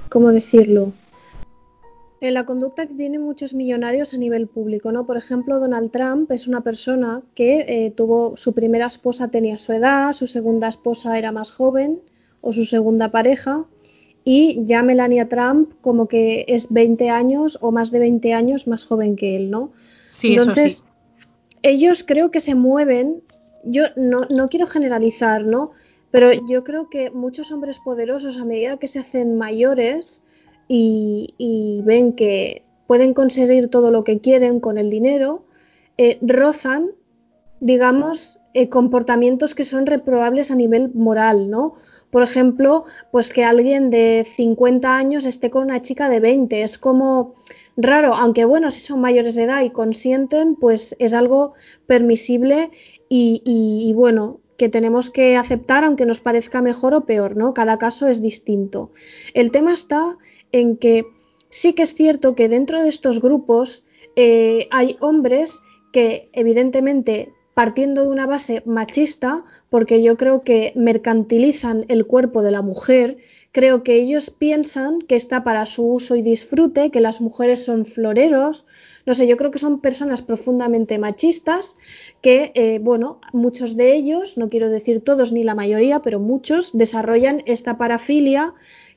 [0.09, 0.93] ¿cómo decirlo?
[2.27, 5.05] En la conducta que tienen muchos millonarios a nivel público, ¿no?
[5.05, 9.73] Por ejemplo, Donald Trump es una persona que eh, tuvo su primera esposa tenía su
[9.73, 12.01] edad, su segunda esposa era más joven
[12.41, 13.67] o su segunda pareja
[14.25, 18.85] y ya Melania Trump como que es 20 años o más de 20 años más
[18.85, 19.73] joven que él, ¿no?
[20.11, 20.95] Sí, Entonces, eso sí
[21.65, 23.23] ellos creo que se mueven,
[23.65, 25.73] yo no, no quiero generalizar, ¿no?
[26.11, 30.23] Pero yo creo que muchos hombres poderosos a medida que se hacen mayores
[30.69, 35.45] y, ven que pueden conseguir todo lo que quieren con el dinero,
[35.97, 36.91] eh, rozan,
[37.61, 41.75] digamos, eh, comportamientos que son reprobables a nivel moral, ¿no?
[42.11, 46.79] Por ejemplo, pues que alguien de 50 años esté con una chica de 20, es
[46.79, 47.35] como
[47.77, 51.55] raro, aunque bueno, si son mayores de edad y consienten, pues es algo
[51.87, 52.71] permisible
[53.09, 57.55] y, bueno, que tenemos que aceptar aunque nos parezca mejor o peor, ¿no?
[57.55, 58.93] Cada caso es distinto.
[59.35, 60.17] El tema está
[60.55, 61.05] en que
[61.51, 65.63] sí que es cierto que dentro de estos grupos eh, hay hombres
[65.93, 72.53] que evidentemente partiendo de una base machista, porque yo creo que mercantilizan el cuerpo de
[72.53, 73.19] la mujer,
[73.55, 77.87] Creo que ellos piensan que está para su uso y disfrute, que las mujeres son
[77.87, 78.67] floreros.
[79.07, 81.77] No sé, yo creo que son personas profundamente machistas
[82.21, 86.77] que, eh, bueno, muchos de ellos, no quiero decir todos ni la mayoría, pero muchos
[86.77, 88.55] desarrollan esta parafilia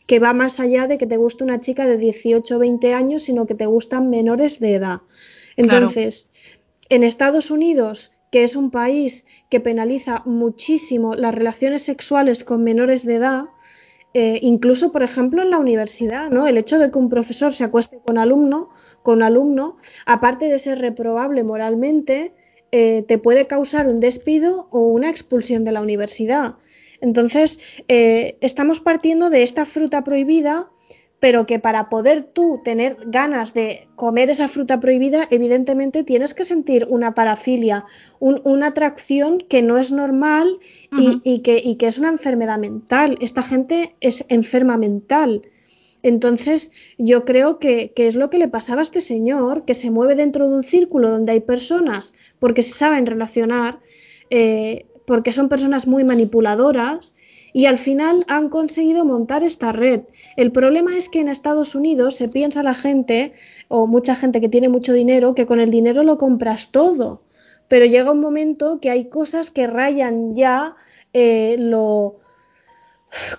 [0.07, 3.23] que va más allá de que te guste una chica de 18 o 20 años,
[3.23, 5.01] sino que te gustan menores de edad.
[5.57, 6.29] Entonces,
[6.89, 13.05] en Estados Unidos, que es un país que penaliza muchísimo las relaciones sexuales con menores
[13.05, 13.45] de edad,
[14.13, 16.47] eh, incluso, por ejemplo, en la universidad, ¿no?
[16.47, 18.69] El hecho de que un profesor se acueste con alumno,
[19.03, 22.33] con alumno, aparte de ser reprobable moralmente,
[22.71, 26.55] eh, te puede causar un despido o una expulsión de la universidad.
[27.01, 30.69] Entonces, eh, estamos partiendo de esta fruta prohibida
[31.19, 36.45] pero que para poder tú tener ganas de comer esa fruta prohibida, evidentemente tienes que
[36.45, 37.85] sentir una parafilia,
[38.19, 40.59] una atracción que no es normal
[40.91, 43.17] y, que, que, es una enfermedad mental.
[43.19, 45.41] Esta gente es enferma mental.
[46.03, 50.15] Entonces, yo creo que, es lo que le pasaba a este señor, que se mueve
[50.15, 53.79] dentro de un círculo donde hay personas, porque se saben relacionar,
[54.29, 57.15] eh, porque son personas muy manipuladoras
[57.53, 60.01] y al final han conseguido montar esta red.
[60.35, 63.31] El problema es que en Estados Unidos se piensa la gente,
[63.69, 67.23] o mucha gente que tiene mucho dinero, que con el dinero lo compras todo.
[67.69, 70.75] pero llega un momento que hay cosas que rayan ya
[71.13, 72.17] eh, lo...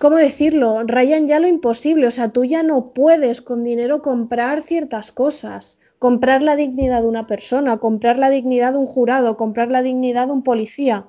[0.01, 0.81] ¿Cómo decirlo?
[0.85, 2.07] Rayan ya lo imposible.
[2.07, 5.79] O sea, tú ya no puedes con dinero comprar ciertas cosas.
[5.99, 10.27] Comprar la dignidad de una persona, comprar la dignidad de un jurado, comprar la dignidad
[10.27, 11.07] de un policía,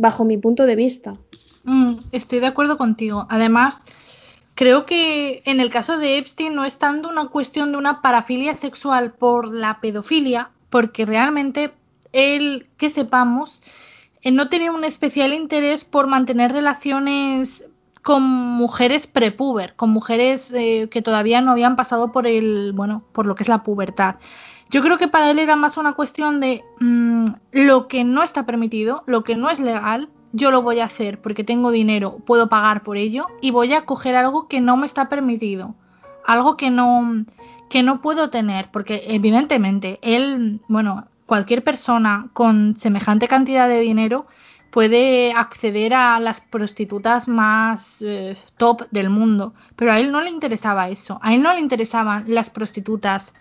[0.00, 1.14] bajo mi punto de vista.
[1.64, 3.26] Mm, estoy de acuerdo contigo.
[3.28, 3.82] Además,
[4.54, 8.54] creo que en el caso de Epstein no es tanto una cuestión de una parafilia
[8.54, 11.70] sexual por la pedofilia, porque realmente
[12.12, 13.62] él, que sepamos,
[14.22, 17.68] eh, no tenía un especial interés por mantener relaciones
[18.02, 23.26] con mujeres prepuber, con mujeres eh, que todavía no habían pasado por el, bueno, por
[23.26, 24.16] lo que es la pubertad.
[24.70, 28.46] Yo creo que para él era más una cuestión de mm, lo que no está
[28.46, 32.48] permitido, lo que no es legal, yo lo voy a hacer porque tengo dinero, puedo
[32.48, 35.74] pagar por ello y voy a coger algo que no me está permitido,
[36.24, 37.24] algo que no
[37.68, 44.26] que no puedo tener, porque evidentemente él, bueno, cualquier persona con semejante cantidad de dinero
[44.70, 50.30] puede acceder a las prostitutas más eh, top del mundo, pero a él no le
[50.30, 53.34] interesaba eso, a él no le interesaban las prostitutas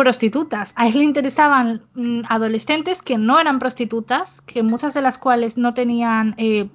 [0.00, 5.18] prostitutas, a él le interesaban mm, adolescentes que no eran prostitutas, que muchas de las
[5.18, 6.70] cuales no tenían eh,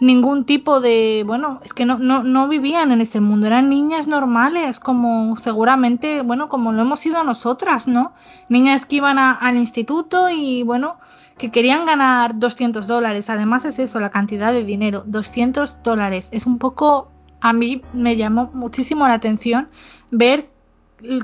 [0.00, 4.08] ningún tipo de, bueno, es que no, no, no vivían en ese mundo, eran niñas
[4.08, 8.14] normales, como seguramente, bueno, como lo hemos sido nosotras, ¿no?
[8.48, 10.96] Niñas que iban al instituto y, bueno,
[11.38, 13.30] que querían ganar 200 dólares.
[13.30, 16.28] Además es eso, la cantidad de dinero, 200 dólares.
[16.32, 19.68] Es un poco, a mí me llamó muchísimo la atención
[20.10, 20.50] ver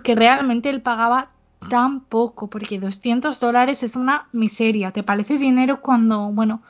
[0.03, 1.32] que realmente él pagaba
[1.69, 4.91] tan poco, porque 200 dólares es una miseria.
[4.93, 6.63] ¿Te parece dinero cuando, bueno,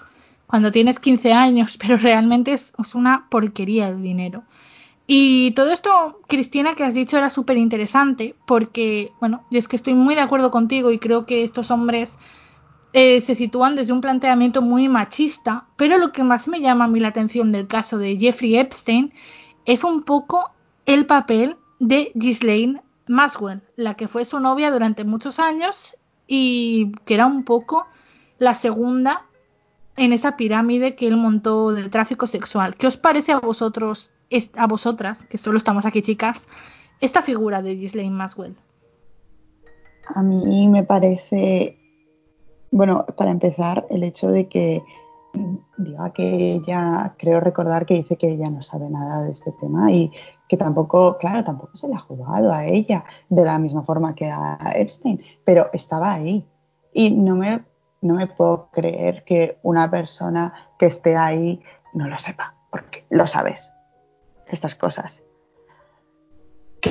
[0.47, 4.45] cuando tienes 15 años, pero realmente es, una porquería el dinero.
[5.07, 9.95] Y todo esto, Cristina, que has dicho era súper interesante, porque, bueno, es que estoy
[9.95, 12.19] muy de acuerdo contigo y creo que estos hombres
[12.93, 16.89] eh, se sitúan desde un planteamiento muy machista, pero lo que más me llama a
[16.89, 19.13] mí la atención del caso de Jeffrey Epstein
[19.65, 20.51] es un poco
[20.85, 25.95] el papel de Ghislaine Maxwell, la que fue su novia durante muchos años
[26.27, 27.87] y que era un poco
[28.39, 29.27] la segunda
[29.97, 32.75] en esa pirámide que él montó del tráfico sexual.
[32.77, 34.11] ¿Qué os parece a vosotros,
[34.57, 36.49] a vosotras, que solo estamos aquí chicas,
[37.01, 38.57] esta figura de Ghislaine Maxwell?
[40.15, 41.79] A mí me parece,
[42.71, 44.83] bueno, para empezar, el hecho de que
[45.79, 49.91] diga que ella, creo recordar que dice que ella no sabe nada de este tema
[49.91, 50.13] y
[50.49, 54.31] que tampoco, claro, tampoco se le ha juzgado a ella de la misma forma que
[54.31, 56.47] a Epstein, pero estaba ahí.
[56.93, 57.65] Y no me
[58.03, 61.63] no me puedo creer que una persona que esté ahí
[61.95, 63.73] no lo sepa, porque lo sabes,
[64.49, 65.23] estas cosas.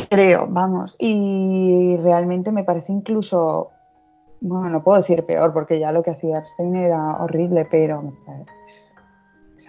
[0.10, 3.71] Creo, vamos, y realmente me parece incluso,
[4.41, 8.12] bueno, no puedo decir peor, porque ya lo que hacía Epstein era horrible, pero
[8.65, 8.93] es,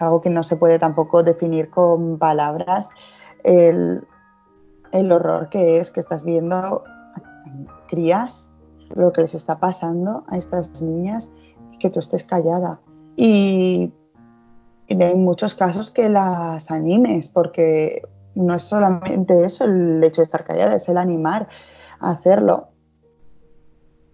[0.01, 2.89] algo que no se puede tampoco definir con palabras,
[3.43, 4.05] el,
[4.91, 6.83] horror que es que estás viendo
[7.87, 8.49] crías
[8.95, 11.31] lo que les está pasando a estas niñas
[11.79, 12.81] que tú estés callada.
[13.15, 13.93] Y,
[14.89, 18.01] hay muchos casos que las animes, porque
[18.35, 21.47] no es solamente eso el hecho de estar callada, es el animar
[21.99, 22.72] a hacerlo.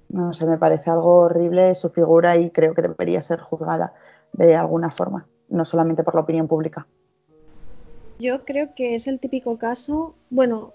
[0.10, 3.94] No sé, me parece algo horrible su figura y creo que debería ser juzgada
[4.34, 6.88] de alguna forma, no solamente por la opinión pública.
[8.20, 10.74] Yo creo que es el típico caso, bueno,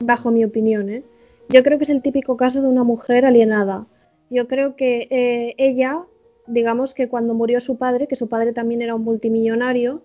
[0.00, 1.04] bajo mi opinión, ¿eh?
[1.48, 3.86] Yo creo que es el típico caso de una mujer alienada.
[4.30, 6.02] Yo creo que eh, ella,
[6.46, 10.02] digamos que cuando murió su padre, que su padre también era un multimillonario,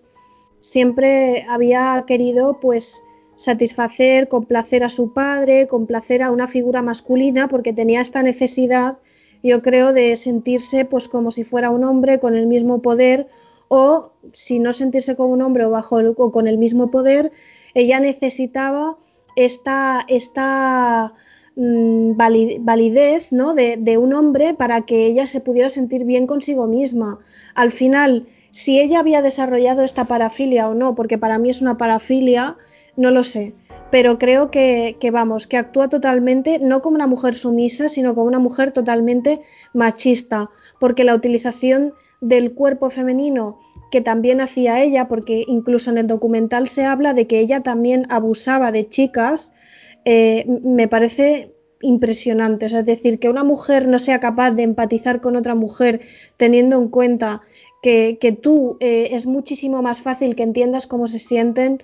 [0.60, 3.04] siempre había querido pues
[3.42, 8.98] satisfacer, complacer a su padre, complacer a una figura masculina, porque tenía esta necesidad,
[9.44, 13.28] yo creo, de sentirse pues como si fuera un hombre con el mismo poder
[13.68, 17.32] o si no sentirse como un hombre o bajo con el mismo poder,
[17.74, 18.98] ella necesitaba
[19.36, 21.14] esta, esta
[21.56, 23.54] Mm, validez ¿no?
[23.54, 27.20] de, un hombre para que ella se pudiera sentir bien consigo misma.
[27.56, 31.78] Al final, si ella había desarrollado esta parafilia o no, porque para mí es una
[31.78, 32.56] parafilia,
[33.02, 33.54] no lo sé.
[33.92, 38.40] Pero creo que, vamos, que actúa totalmente, no como una mujer sumisa, sino como una
[38.40, 39.42] mujer totalmente
[39.74, 43.60] machista, porque la utilización del cuerpo femenino
[43.92, 48.08] que también hacía ella, porque incluso en el documental se habla de que ella también
[48.10, 49.52] abusaba de chicas,
[50.06, 52.68] eh, me parece impresionante.
[52.68, 56.02] es decir, que una mujer no sea capaz de empatizar con otra mujer
[56.38, 57.41] teniendo en cuenta
[57.82, 61.82] que, tú eh, es muchísimo más fácil que entiendas cómo se sienten.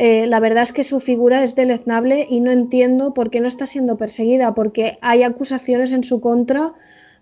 [0.00, 3.48] Eh, la verdad es que su figura es deleznable y no entiendo por qué no
[3.48, 6.72] está siendo perseguida, porque hay acusaciones en su contra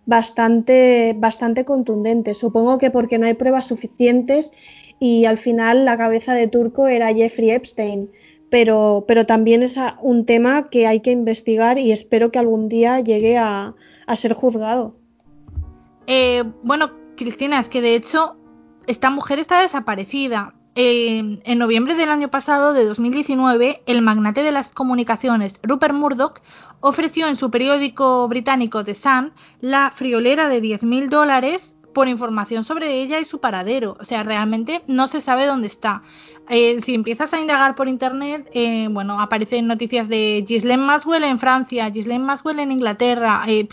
[0.04, 2.36] bastante, bastante contundentes.
[2.36, 4.52] Supongo que porque no hay pruebas suficientes
[5.00, 8.10] y al final la cabeza de turco era Jeffrey Epstein.
[8.50, 13.00] Pero, pero también es un tema que hay que investigar y espero que algún día
[13.00, 13.74] llegue a,
[14.14, 14.94] ser juzgado.
[16.06, 18.36] Eh, bueno, Cristina, es que de hecho
[18.86, 20.55] esta mujer está desaparecida.
[20.78, 26.40] Eh, en noviembre del año pasado, de 2019, el magnate de las comunicaciones Rupert Murdoch
[26.80, 33.00] ofreció en su periódico británico The Sun la friolera de 10.000 dólares por información sobre
[33.00, 33.96] ella y su paradero.
[33.98, 36.02] O sea, realmente no se sabe dónde está.
[36.50, 41.38] Eh, si empiezas a indagar por internet, eh, bueno, aparecen noticias de Ghislaine Maxwell en
[41.38, 43.66] Francia, Ghislaine Maxwell en Inglaterra, eh,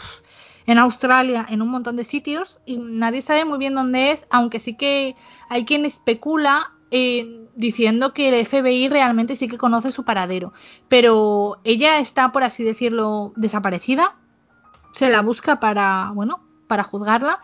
[0.68, 4.62] en Australia, en un montón de sitios y nadie sabe muy bien dónde es, aunque
[4.62, 5.18] sí que
[5.49, 6.72] hay quien especula
[7.55, 10.53] diciendo que el FBI realmente sí que conoce su paradero.
[10.87, 14.15] Pero ella está, por así decirlo, desaparecida.
[14.91, 17.39] Se la busca para, bueno, para juzgarla.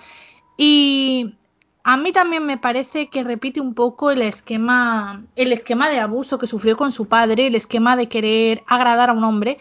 [0.57, 1.35] Y
[1.83, 6.37] a mí también me parece que repite un poco el esquema, el esquema de abuso
[6.37, 9.57] que sufrió con su padre, el esquema de querer agradar a un hombre.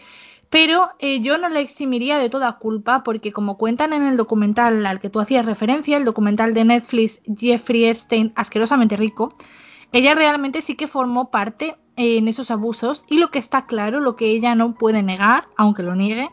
[0.49, 4.83] Pero eh, yo no le eximiría de toda culpa porque como cuentan en el documental
[4.85, 9.35] al que tú hacías referencia, el documental de Netflix Jeffrey Epstein, asquerosamente rico,
[9.91, 14.15] ella realmente sí que formó parte en esos abusos y lo que está claro, lo
[14.15, 16.29] que ella no puede negar, aunque lo niegue,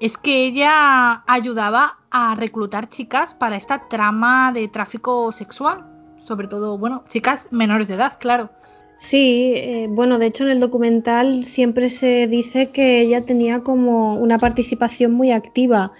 [0.00, 5.84] es que ella ayudaba a reclutar chicas para esta trama de tráfico sexual,
[6.24, 8.50] sobre todo, bueno, chicas menores de edad, claro.
[8.98, 14.14] Sí, eh, bueno, de hecho en el documental siempre se dice que ella tenía como
[14.14, 15.92] una participación muy activa,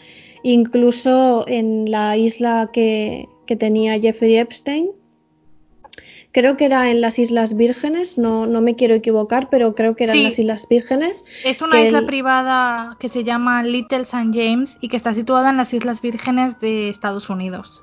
[0.45, 4.91] incluso en la isla que, que tenía Jeffrey Epstein,
[6.33, 10.05] creo que era en las Islas Vírgenes, no, no me quiero equivocar, pero creo que
[10.05, 11.25] eran en las Islas Vírgenes.
[11.45, 14.31] Es una isla privada que se llama Little St.
[14.33, 17.83] James y que está situada en las Islas Vírgenes de Estados Unidos.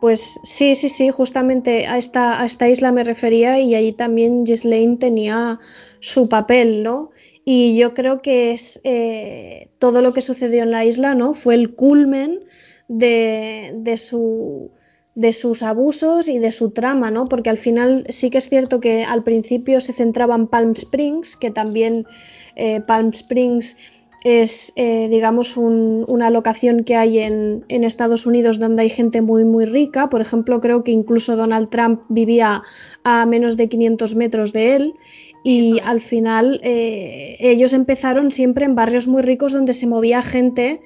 [0.00, 4.44] Pues sí, sí, sí, justamente a esta, a esta isla me refería y allí también
[4.44, 5.58] Ghislaine tenía
[5.98, 7.10] su papel, ¿no?
[7.44, 11.34] Y yo creo que es eh, todo lo que sucedió en la isla, ¿no?
[11.34, 12.40] Fue el culmen
[12.86, 14.70] de, de su
[15.18, 17.24] de sus abusos y de su trama, ¿no?
[17.24, 21.36] Porque al final sí que es cierto que al principio se centraba en Palm Springs,
[21.36, 22.06] que también
[22.54, 23.76] eh, Palm Springs
[24.22, 29.44] es, eh, digamos, una locación que hay en, en, Estados Unidos donde hay gente muy,
[29.44, 30.08] muy rica.
[30.08, 32.62] Por ejemplo, creo que incluso Donald Trump vivía
[33.02, 34.94] a menos de 500 metros de él.
[35.42, 40.80] Y al final eh, ellos empezaron siempre en barrios muy ricos donde se movía gente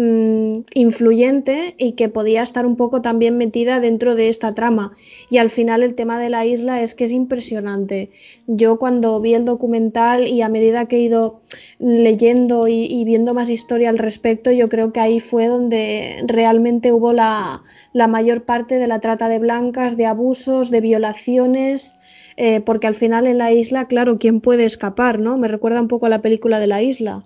[0.00, 4.92] Mm, influyente y que podía estar un poco también metida dentro de esta trama.
[5.28, 8.12] Y al final el tema de la isla es que es impresionante.
[8.46, 11.40] Yo cuando vi el documental y a medida que he ido
[11.80, 17.12] leyendo y, viendo más historia al respecto, yo creo que ahí fue donde realmente hubo
[17.12, 21.96] la, mayor parte de la trata de blancas, de abusos, de violaciones.
[22.36, 25.18] Eh, porque al final en la isla, claro, ¿quién puede escapar?
[25.18, 25.38] ¿no?
[25.38, 27.24] Me recuerda un poco a la película de la isla.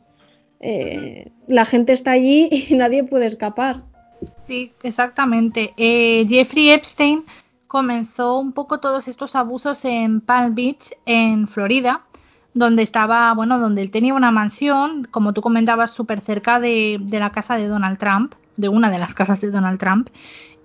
[0.63, 3.83] Eh, la gente está allí y nadie puede escapar.
[4.47, 5.75] Sí, exactamente.
[5.77, 7.25] Eh, Jeffrey Epstein
[7.67, 12.05] comenzó un poco todos estos abusos en Palm Beach, en Florida,
[12.55, 17.19] donde estaba, bueno, donde él tenía una mansión, como tú comentabas, súper cerca de, de,
[17.19, 20.11] la casa de Donald Trump, de una de las casas de Donald Trump.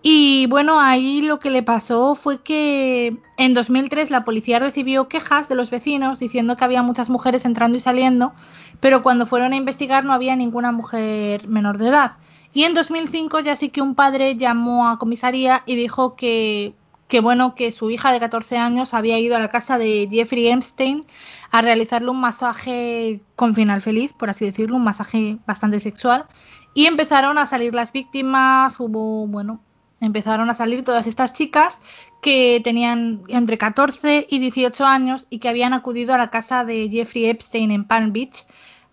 [0.01, 5.49] Y bueno, ahí lo que le pasó fue que en 2003 la policía recibió quejas
[5.49, 8.33] de los vecinos diciendo que había muchas mujeres entrando y saliendo
[8.79, 12.11] pero cuando fueron a investigar no había ninguna mujer menor de edad.
[12.53, 16.73] Y en 2005 ya sí que un padre llamó a comisaría y dijo que,
[17.07, 20.47] que bueno, que su hija de 14 años había ido a la casa de Jeffrey
[20.47, 21.05] Epstein
[21.51, 26.25] a realizarle un masaje con final feliz, por así decirlo, un masaje bastante sexual.
[26.73, 29.61] Y empezaron a salir las víctimas, hubo, bueno,
[30.01, 31.81] empezaron a salir todas estas chicas
[32.21, 36.89] que tenían entre 14 y 18 años y que habían acudido a la casa de
[36.89, 38.45] Jeffrey Epstein en Palm Beach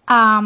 [0.07, 0.43] a,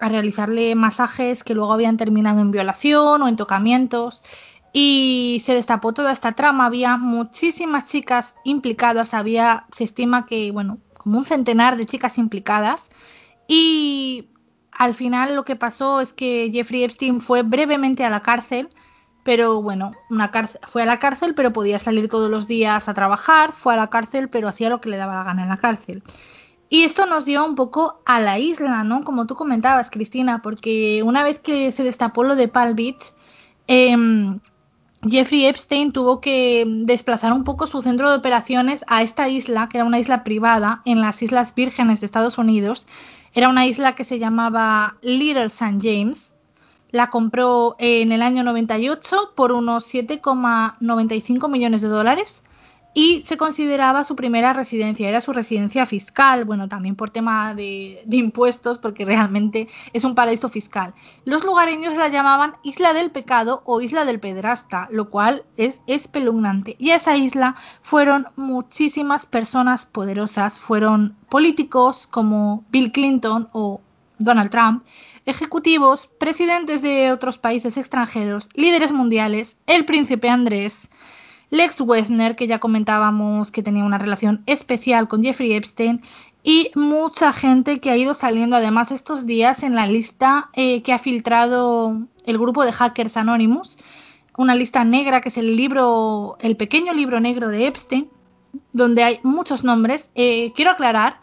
[0.00, 4.24] realizarle masajes que luego habían terminado en violación o en tocamientos
[4.72, 6.66] y se destapó toda esta trama.
[6.66, 12.88] Había muchísimas chicas implicadas, había, se estima que, bueno, como un centenar de chicas implicadas
[13.48, 14.28] y
[14.72, 18.70] al final lo que pasó es que Jeffrey Epstein fue brevemente a la cárcel,
[19.24, 22.94] pero bueno, una cárcel, fue a la cárcel, pero podía salir todos los días a
[22.94, 25.56] trabajar, fue a la cárcel, pero hacía lo que le daba la gana en la
[25.58, 26.02] cárcel.
[26.72, 29.02] Y esto nos lleva un poco a la isla, ¿no?
[29.02, 33.12] Como tú comentabas, Cristina, porque una vez que se destapó lo de Palm Beach,
[33.66, 34.38] em,
[35.02, 39.78] Jeffrey Epstein tuvo que desplazar un poco su centro de operaciones a esta isla, que
[39.78, 42.86] era una isla privada en las Islas Vírgenes de Estados Unidos.
[43.34, 45.78] Era una isla que se llamaba Little St.
[45.82, 46.32] James,
[46.92, 52.42] La compró en el año 98 por unos 7,95 millones de dólares
[52.92, 58.02] y se consideraba su primera residencia, era su residencia fiscal, bueno, también por tema de,
[58.10, 60.94] impuestos, porque realmente es un paraíso fiscal.
[61.24, 66.74] Los lugareños la llamaban Isla del Pecado o Isla del Pedrasta, lo cual es espeluznante.
[66.78, 73.80] Y a esa isla fueron muchísimas personas poderosas, fueron políticos como Bill Clinton o
[74.18, 74.84] Donald Trump,
[75.24, 80.90] ejecutivos, presidentes de otros países extranjeros, líderes mundiales, el príncipe Andrés,
[81.50, 86.00] Lex Wessner, que ya comentábamos que tenía una relación especial con Jeffrey Epstein,
[86.42, 90.92] y mucha gente que ha ido saliendo además estos días en la lista eh, que
[90.92, 93.78] ha filtrado el grupo de hackers Anonymous,
[94.38, 98.08] una lista negra que es el libro, el pequeño libro negro de Epstein,
[98.72, 100.08] donde hay muchos nombres.
[100.14, 101.20] Eh, quiero aclarar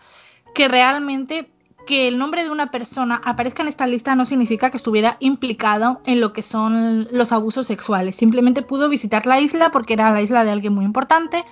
[0.54, 1.50] que realmente
[1.88, 6.02] que el nombre de una persona aparezca en esta lista no significa que estuviera implicado
[6.06, 8.16] en lo que son los abusos sexuales.
[8.16, 11.44] Simplemente pudo visitar la isla porque era la isla de alguien muy importante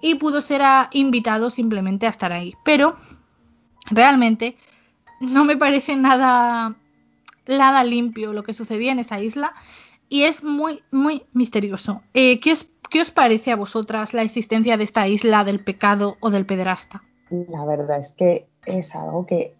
[0.00, 0.62] y pudo ser
[0.92, 2.54] invitado simplemente a estar ahí.
[2.64, 2.96] Pero
[3.90, 4.56] realmente
[5.20, 6.76] no me parece nada,
[7.46, 9.52] nada limpio lo que sucedía en esa isla
[10.08, 12.00] y es muy, muy misterioso.
[12.14, 16.16] Eh, ¿qué, os, ¿Qué os parece a vosotras la existencia de esta isla del pecado
[16.20, 17.02] o del pederasta?
[17.30, 19.54] La verdad es que es algo que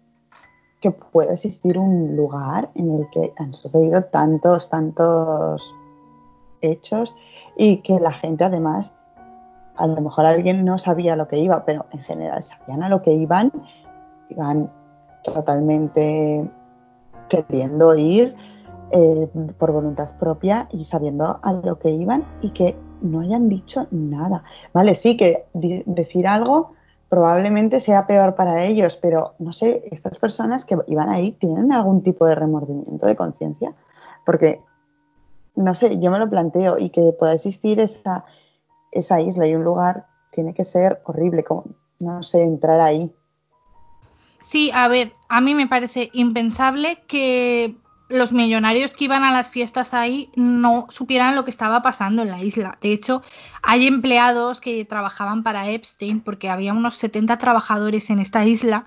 [0.81, 5.75] que puede existir un lugar en el que han sucedido tantos, tantos
[6.61, 7.15] hechos
[7.55, 8.93] y que la gente además,
[9.75, 13.03] a lo mejor alguien no sabía lo que iba, pero en general sabían a lo
[13.03, 13.51] que iban,
[14.29, 14.71] iban
[15.23, 16.49] totalmente
[17.29, 18.35] queriendo ir
[18.91, 19.29] eh,
[19.59, 24.43] por voluntad propia y sabiendo a lo que iban y que no hayan dicho nada.
[24.73, 26.73] Vale, sí que decir algo
[27.11, 32.03] probablemente sea peor para ellos, pero no sé, estas personas que iban ahí tienen algún
[32.03, 33.73] tipo de remordimiento de conciencia,
[34.25, 34.61] porque,
[35.53, 38.23] no sé, yo me lo planteo y que pueda existir esa,
[38.93, 41.65] esa isla y un lugar tiene que ser horrible, como,
[41.99, 43.13] no sé, entrar ahí.
[44.41, 47.75] Sí, a ver, a mí me parece impensable que
[48.11, 52.29] los millonarios que iban a las fiestas ahí no supieran lo que estaba pasando en
[52.29, 52.77] la isla.
[52.81, 53.23] De hecho,
[53.63, 58.85] hay empleados que trabajaban para Epstein, porque había unos 70 trabajadores en esta isla,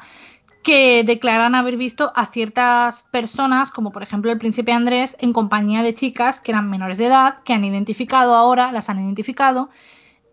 [0.64, 5.82] que declaran haber visto a ciertas personas, como por ejemplo el príncipe Andrés, en compañía
[5.82, 9.68] de chicas que eran menores de edad, que han identificado ahora, las han identificado.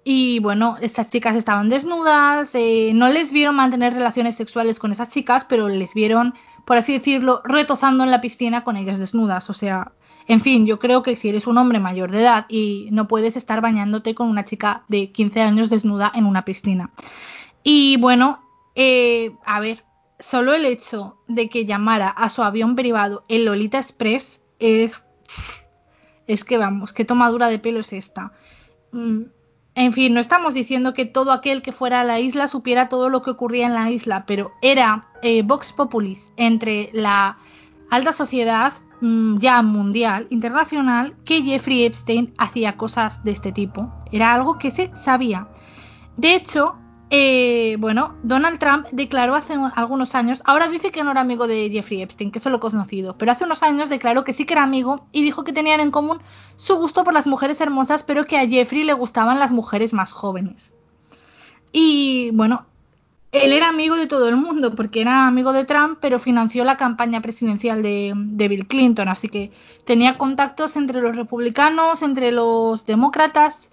[0.04, 5.10] Y bueno, estas chicas estaban desnudas, eh, no les vieron mantener relaciones sexuales con esas
[5.10, 6.34] chicas, pero les vieron
[6.66, 9.50] por así decirlo, retozando en la piscina con ellas desnudas.
[9.50, 9.92] O sea,
[10.28, 13.38] en fin, yo creo que si eres un hombre mayor de edad y no puedes
[13.38, 16.92] estar bañándote con una chica de 15 años desnuda en una piscina.
[17.64, 18.42] Y bueno,
[18.76, 19.84] eh, a ver,
[20.20, 25.04] solo el hecho de que llamara a su avión privado el Lolita Express es...
[26.28, 28.32] Es que vamos, qué tomadura de pelo es esta.
[28.92, 29.24] Mm,
[29.74, 33.10] en fin, no estamos diciendo que todo aquel que fuera a la isla supiera todo
[33.10, 37.38] lo que ocurría en la isla, pero era eh, Vox Populis entre la
[37.90, 43.94] alta sociedad mm, ya mundial, internacional, que Jeffrey Epstein hacía cosas de este tipo.
[44.12, 45.48] Era algo que se sabía.
[46.18, 46.76] De hecho,
[47.14, 51.70] eh, bueno, Donald Trump declaró hace algunos años, ahora dice que no era amigo de
[51.70, 54.64] Jeffrey Epstein, que eso lo conocido, pero hace unos años declaró que sí que era
[54.64, 56.22] amigo y dijo que tenían en común
[56.56, 60.14] su gusto por las mujeres hermosas, pero que a Jeffrey le gustaban las mujeres más
[60.14, 60.72] jóvenes.
[61.74, 62.66] Y bueno,
[63.34, 66.78] él era amigo de todo el mundo, porque era amigo de Trump, pero financió la
[66.78, 69.52] campaña presidencial de, de Bill Clinton, así que
[69.84, 73.70] tenía contactos entre los republicanos, entre los demócratas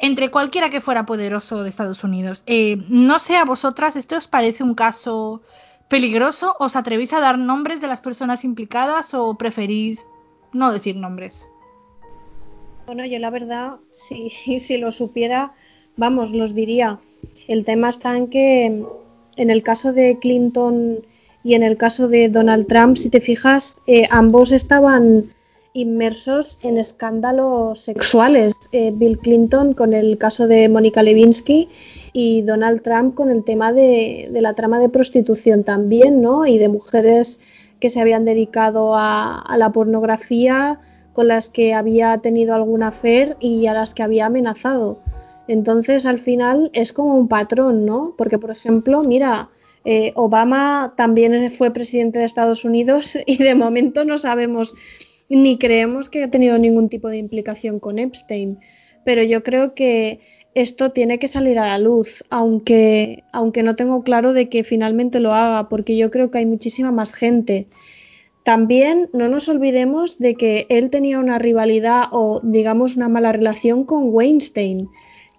[0.00, 2.42] entre cualquiera que fuera poderoso de Estados Unidos.
[2.46, 5.42] Eh, no sé a vosotras, ¿esto os parece un caso
[5.88, 6.56] peligroso?
[6.58, 10.06] ¿Os atrevéis a dar nombres de las personas implicadas o preferís
[10.52, 11.46] no decir nombres?
[12.86, 15.52] Bueno, yo la verdad, si, si lo supiera,
[15.96, 16.98] vamos, los diría.
[17.46, 18.84] El tema está en que
[19.36, 21.04] en el caso de Clinton
[21.44, 25.32] y en el caso de Donald Trump, si te fijas, eh, ambos estaban
[25.80, 28.54] inmersos en escándalos sexuales.
[28.72, 31.68] Eh, Bill Clinton con el caso de Mónica Lewinsky
[32.12, 36.46] y Donald Trump con el tema de, la trama de prostitución también, ¿no?
[36.46, 37.40] Y de mujeres
[37.78, 40.80] que se habían dedicado a, la pornografía,
[41.12, 44.98] con las que había tenido alguna afer y a las que había amenazado.
[45.48, 48.14] Entonces, al final es como un patrón, ¿no?
[48.16, 49.48] Porque, por ejemplo, mira,
[49.84, 54.74] eh, Obama también fue presidente de Estados Unidos y de momento no sabemos
[55.36, 58.58] ni creemos que haya tenido ningún tipo de implicación con Epstein.
[59.04, 60.20] Pero yo creo que
[60.54, 65.20] esto tiene que salir a la luz, aunque, aunque no tengo claro de que finalmente
[65.20, 67.68] lo haga, porque yo creo que hay muchísima más gente.
[68.42, 73.84] también no nos olvidemos de que él tenía una rivalidad o digamos una mala relación
[73.84, 74.88] con Weinstein,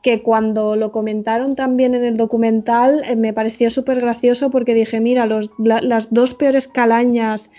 [0.01, 4.99] que cuando lo comentaron también en el documental eh, me pareció súper gracioso porque dije,
[4.99, 5.27] mira,
[5.57, 7.51] las dos peores calañas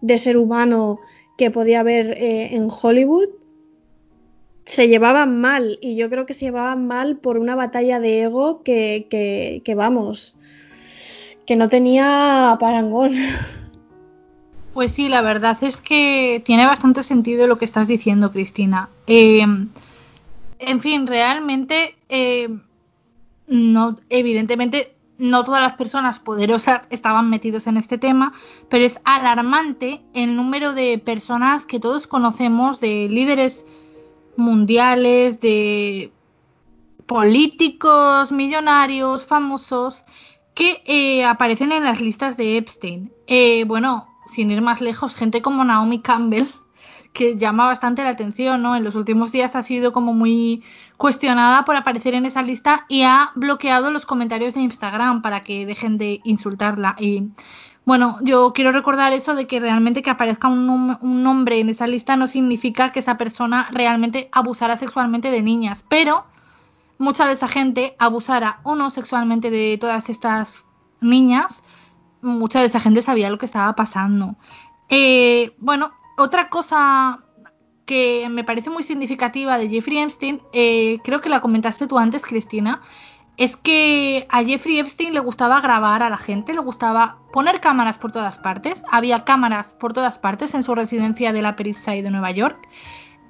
[0.00, 1.00] de ser humano
[1.36, 3.28] que podía haber eh, en Hollywood
[4.64, 8.62] se llevaban mal y yo creo que se llevaban mal por una batalla de ego
[8.62, 10.34] que, vamos,
[11.46, 13.14] que no tenía parangón.
[14.72, 18.88] Pues sí, la verdad es que tiene bastante sentido lo que estás diciendo, Cristina.
[19.06, 19.46] Eh,
[20.58, 22.48] en fin, realmente, eh,
[23.46, 28.32] no, evidentemente, no todas las personas poderosas estaban metidos en este tema,
[28.68, 33.66] pero es alarmante el número de personas que todos conocemos, de líderes
[34.36, 36.12] mundiales, de
[37.06, 40.04] políticos, millonarios, famosos,
[40.54, 43.12] que eh, aparecen en las listas de Epstein.
[43.26, 46.46] Eh, bueno, sin ir más lejos, gente como Naomi Campbell,
[47.12, 48.76] que llama bastante la atención, ¿no?
[48.76, 50.62] En los últimos días ha sido como muy
[50.96, 55.66] cuestionada por aparecer en esa lista y ha bloqueado los comentarios de Instagram para que
[55.66, 56.96] dejen de insultarla.
[56.98, 57.30] Y
[57.84, 62.16] bueno, yo quiero recordar eso de que realmente que aparezca un, nombre en esa lista
[62.16, 66.24] no significa que esa persona realmente abusara sexualmente de niñas, pero
[66.96, 70.64] mucha de esa gente abusara o no sexualmente de todas estas
[71.00, 71.62] niñas,
[72.22, 74.36] mucha de esa gente sabía lo que estaba pasando.
[74.88, 77.18] Eh, bueno, otra cosa
[77.86, 82.22] que me parece muy significativa de Jeffrey Epstein, eh, creo que la comentaste tú antes,
[82.22, 82.80] Cristina,
[83.36, 87.98] es que a Jeffrey Epstein le gustaba grabar a la gente, le gustaba poner cámaras
[87.98, 88.84] por todas partes.
[88.90, 92.68] Había cámaras por todas partes en su residencia de la East de Nueva York.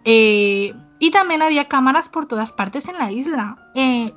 [0.04, 3.56] Eh, y también había cámaras por todas partes en la isla.
[3.74, 4.12] Eh,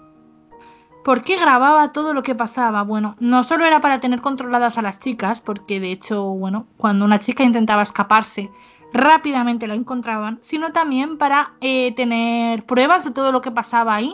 [1.05, 2.83] ¿Por qué grababa todo lo que pasaba?
[2.83, 7.05] Bueno, no solo era para tener controladas a las chicas, porque de hecho, bueno, cuando
[7.05, 8.51] una chica intentaba escaparse,
[8.93, 14.13] rápidamente la encontraban, sino también para eh, tener pruebas de todo lo que pasaba ahí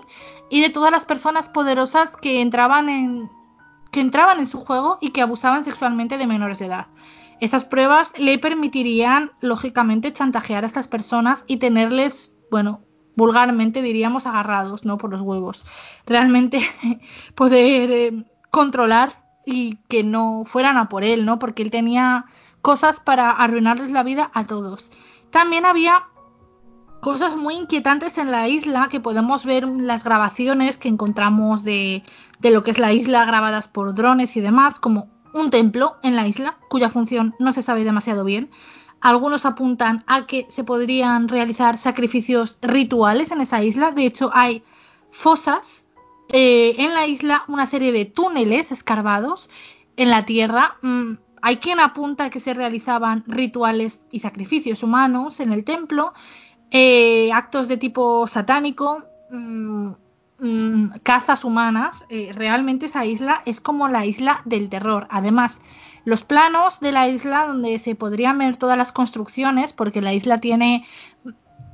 [0.50, 3.30] y de todas las personas poderosas que entraban en
[3.92, 6.88] que entraban en su juego y que abusaban sexualmente de menores de edad.
[7.40, 12.82] Esas pruebas le permitirían, lógicamente, chantajear a estas personas y tenerles, bueno,
[13.16, 14.98] vulgarmente diríamos agarrados, ¿no?
[14.98, 15.66] Por los huevos.
[16.06, 16.60] Realmente
[17.36, 21.38] poder eh, controlar y que no fueran a por él, ¿no?
[21.38, 22.26] Porque él tenía
[22.64, 24.90] cosas para arruinarles la vida a todos.
[25.30, 26.06] También había
[27.02, 32.04] cosas muy inquietantes en la isla que podemos ver las grabaciones que encontramos de,
[32.40, 36.16] de lo que es la isla grabadas por drones y demás, como un templo en
[36.16, 38.50] la isla cuya función no se sabe demasiado bien.
[39.02, 43.92] Algunos apuntan a que se podrían realizar sacrificios rituales en esa isla.
[43.92, 44.64] De hecho, hay
[45.12, 45.86] fosas
[46.30, 49.50] eh, en la isla, una serie de túneles escarbados
[49.98, 50.78] en la tierra.
[50.82, 51.16] Mm,
[51.46, 56.14] hay quien apunta que se realizaban rituales y sacrificios humanos en el templo,
[56.72, 59.90] eh, actos de tipo satánico, mm,
[60.40, 62.06] mm, cazas humanas.
[62.08, 65.06] Eh, realmente esa isla es como la isla del terror.
[65.10, 65.60] Además,
[66.06, 70.40] los planos de la isla donde se podrían ver todas las construcciones, porque la isla
[70.40, 70.86] tiene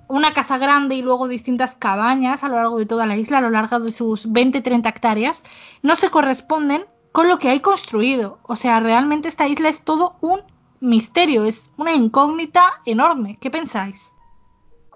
[0.07, 3.41] una casa grande y luego distintas cabañas a lo largo de toda la isla, a
[3.41, 5.43] lo largo de sus 20-30 hectáreas,
[5.83, 8.39] no se corresponden con lo que hay construido.
[8.43, 10.41] O sea, realmente esta isla es todo un
[10.79, 13.37] misterio, es una incógnita enorme.
[13.41, 14.11] ¿Qué pensáis?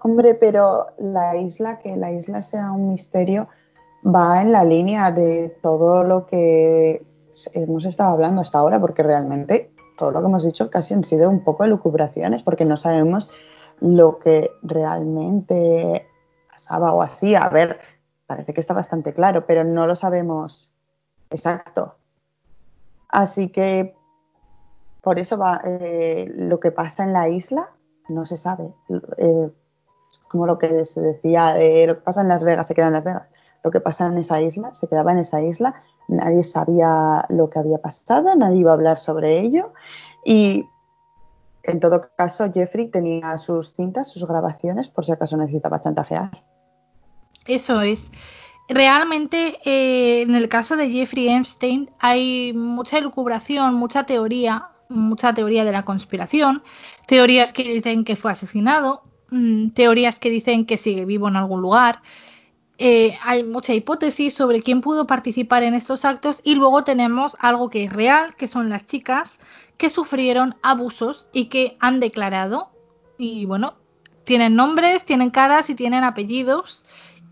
[0.02, 3.48] Hombre, pero la isla, que la isla sea un misterio,
[4.04, 7.06] va en la línea de todo lo que
[7.54, 11.30] hemos estado hablando hasta ahora, porque realmente todo lo que hemos dicho casi han sido
[11.30, 13.30] un poco elucubraciones, porque no sabemos
[13.80, 16.06] lo que realmente
[16.50, 17.44] pasaba o hacía.
[17.44, 17.80] A ver,
[18.26, 20.72] parece que está bastante claro, pero no lo sabemos
[21.30, 21.96] exacto.
[23.08, 23.94] Así que
[25.02, 27.70] por eso va, eh, lo que pasa en la isla
[28.08, 28.72] no se sabe.
[29.18, 29.50] Eh,
[30.28, 32.92] como lo que se decía, de lo que pasa en Las Vegas se queda en
[32.94, 33.28] Las Vegas.
[33.62, 37.58] Lo que pasa en esa isla se quedaba en esa isla nadie sabía lo que
[37.58, 39.72] había pasado, nadie iba a hablar sobre ello
[40.24, 40.68] y
[41.62, 46.30] en todo caso Jeffrey tenía sus cintas, sus grabaciones por si acaso necesitaba chantajear.
[47.46, 48.10] Eso es.
[48.68, 55.64] Realmente eh, en el caso de Jeffrey Epstein hay mucha elucubración, mucha teoría, mucha teoría
[55.64, 56.62] de la conspiración,
[57.06, 61.60] teorías que dicen que fue asesinado, mm, teorías que dicen que sigue vivo en algún
[61.60, 62.00] lugar,
[62.78, 67.70] eh, hay mucha hipótesis sobre quién pudo participar en estos actos y luego tenemos algo
[67.70, 69.38] que es real, que son las chicas
[69.76, 72.70] que sufrieron abusos y que han declarado
[73.16, 73.74] y bueno,
[74.24, 76.84] tienen nombres, tienen caras y tienen apellidos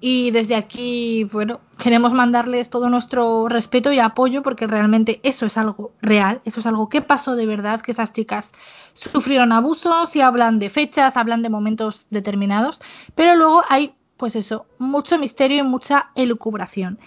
[0.05, 5.57] y desde aquí, bueno, queremos mandarles todo nuestro respeto y apoyo porque realmente eso es
[5.57, 8.51] algo real, eso es algo que pasó de verdad, que esas chicas
[8.95, 12.83] sufrieron abusos y hablan de fechas, hablan de momentos determinados,
[13.15, 16.99] pero luego hay, pues eso, mucho misterio y mucha elucubración.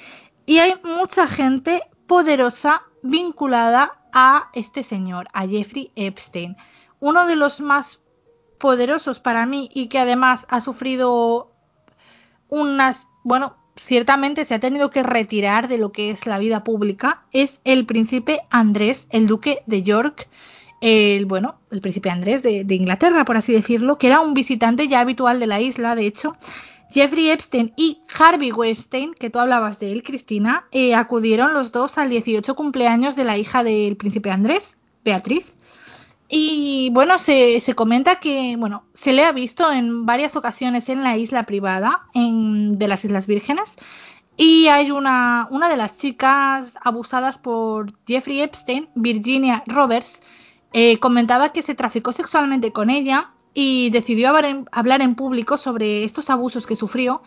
[0.46, 6.56] Y hay mucha gente poderosa vinculada a este señor, a Jeffrey Epstein,
[7.02, 8.00] uno de los más
[8.58, 11.55] poderosos para mí y que además ha sufrido
[12.50, 17.24] unas, bueno, ciertamente se ha tenido que retirar de lo que es la vida pública,
[17.32, 20.28] es el príncipe Andrés, el duque de York,
[20.82, 25.00] el, bueno, el príncipe Andrés de, Inglaterra, por así decirlo, que era un visitante ya
[25.00, 26.36] habitual de la isla, de hecho.
[26.92, 31.98] Jeffrey Epstein y Harvey Weinstein, que tú hablabas de él, Cristina, eh, acudieron los dos
[31.98, 35.56] al 18 cumpleaños de la hija del príncipe Andrés, Beatriz.
[36.30, 41.04] Y bueno, se, se, comenta que, bueno, se le ha visto en varias ocasiones en
[41.04, 43.76] la isla privada en, de las Islas Vírgenes.
[44.36, 50.24] Y hay una, una de las chicas abusadas por Jeffrey Epstein, Virginia Roberts,
[50.74, 54.30] eh, comentaba que se traficó sexualmente con ella y decidió
[54.72, 57.22] hablar en, público sobre estos abusos que sufrió,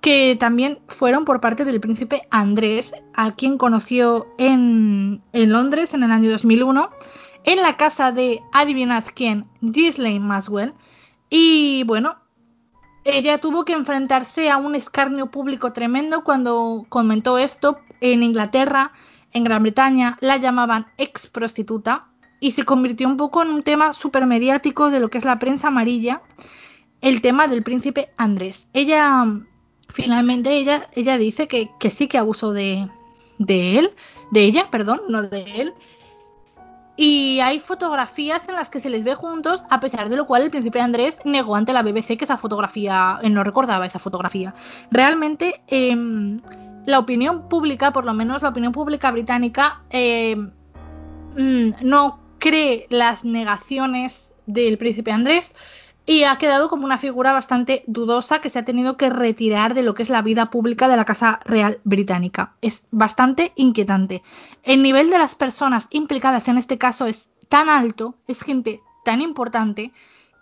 [0.00, 6.04] que también fueron por parte del príncipe Andrés, a quien conoció en, en Londres en
[6.04, 6.88] el año 2001
[7.44, 10.74] en la casa de, adivinad quién, Ghislaine Maswell.
[11.30, 12.16] Y bueno,
[13.04, 18.92] ella tuvo que enfrentarse a un escarnio público tremendo cuando comentó esto en Inglaterra,
[19.32, 22.06] en Gran Bretaña, la llamaban ex prostituta
[22.40, 25.38] y se convirtió un poco en un tema súper mediático de lo que es la
[25.38, 26.22] prensa amarilla,
[27.00, 28.68] el tema del príncipe Andrés.
[28.72, 29.26] Ella,
[29.88, 32.88] finalmente, ella, ella dice que, que sí que abusó de,
[33.38, 33.90] de él,
[34.30, 35.74] de ella, perdón, no de él,
[37.00, 40.42] y hay fotografías en las que se les ve juntos, a pesar de lo cual
[40.42, 44.52] el príncipe Andrés negó ante la BBC que esa fotografía, él no recordaba esa fotografía.
[44.90, 46.40] Realmente, em,
[46.86, 50.50] la opinión pública, por lo menos la opinión pública británica, em,
[51.36, 55.54] mm, no cree las negaciones del príncipe Andrés
[56.08, 59.82] y ha quedado como una figura bastante dudosa que se ha tenido que retirar de
[59.82, 62.54] lo que es la vida pública de la Casa Real Británica.
[62.62, 64.22] Es bastante inquietante.
[64.62, 69.20] El nivel de las personas implicadas en este caso es tan alto, es gente tan
[69.20, 69.92] importante,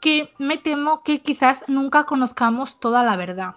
[0.01, 3.57] que me temo que quizás nunca conozcamos toda la verdad.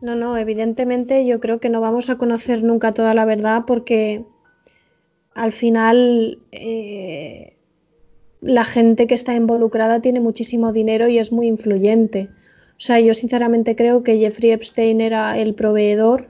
[0.00, 4.24] No, no, evidentemente yo creo que no vamos a conocer nunca toda la verdad porque
[5.34, 7.53] al final eh,
[8.44, 12.28] la gente que está involucrada tiene muchísimo dinero y es muy influyente.
[12.72, 16.28] O sea, yo sinceramente creo que Jeffrey Epstein era el proveedor,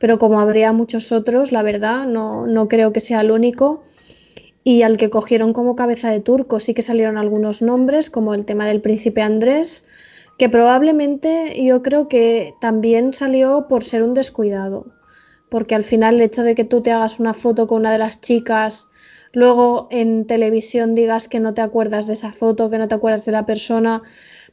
[0.00, 3.84] pero como habría muchos otros, la verdad, no, no creo que sea el único.
[4.62, 8.46] Y al que cogieron como cabeza de turco sí que salieron algunos nombres, como el
[8.46, 9.84] tema del príncipe Andrés,
[10.38, 14.86] que probablemente yo creo que también salió por ser un descuidado.
[15.50, 17.98] Porque al final el hecho de que tú te hagas una foto con una de
[17.98, 18.88] las chicas
[19.34, 23.24] luego en televisión digas que no te acuerdas de esa foto, que no te acuerdas
[23.24, 24.02] de la persona,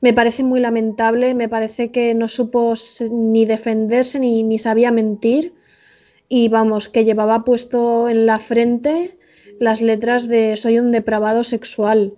[0.01, 2.73] me parece muy lamentable, me parece que no supo
[3.11, 5.53] ni defenderse ni, ni sabía mentir.
[6.27, 9.17] Y vamos, que llevaba puesto en la frente
[9.59, 12.13] las letras de soy un depravado sexual.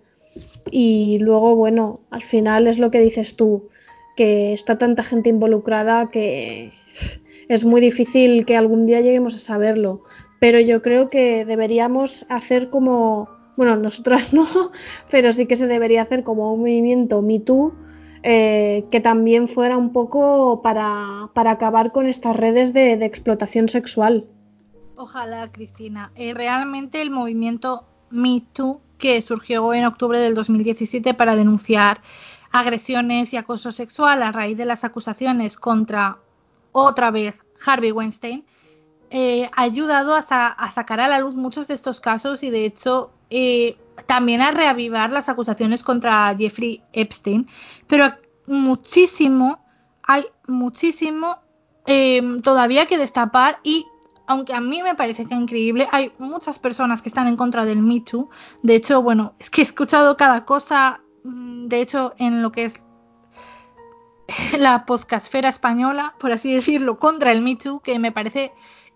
[0.72, 3.70] Y luego, bueno, al final es lo que dices tú,
[4.16, 6.72] que está tanta gente involucrada que
[7.50, 10.04] es muy difícil que algún día lleguemos a saberlo
[10.44, 14.46] pero yo creo que deberíamos hacer como, bueno, nosotras no,
[15.10, 17.42] pero sí que se debería hacer como un movimiento Me
[18.24, 24.26] eh, que también fuera un poco para, acabar con estas redes de, explotación sexual.
[24.98, 26.12] Ojalá, Cristina.
[26.16, 28.44] Eh, realmente el movimiento Me
[28.98, 32.02] que surgió en octubre del 2017 para denunciar
[32.52, 36.18] agresiones y acoso sexual a raíz de las acusaciones contra
[36.74, 37.36] otra vez
[37.66, 38.44] Harvey Weinstein,
[39.16, 43.12] eh, ha ayudado a, sacar a la luz muchos de estos casos y de hecho
[43.30, 47.48] eh, también a reavivar las acusaciones contra Jeffrey Epstein.
[47.86, 48.12] Pero
[48.48, 49.64] muchísimo,
[50.02, 51.38] hay muchísimo
[51.86, 53.86] em, todavía que destapar y
[54.26, 57.84] aunque a mí me parece que increíble, hay muchas personas que están en contra del
[57.84, 58.32] Me Too.
[58.64, 62.66] De hecho, bueno, es que he escuchado cada cosa, mm, de hecho, en lo que
[62.66, 62.82] es
[64.58, 68.54] la podcastfera española, por así decirlo, contra el Me Too, que me parece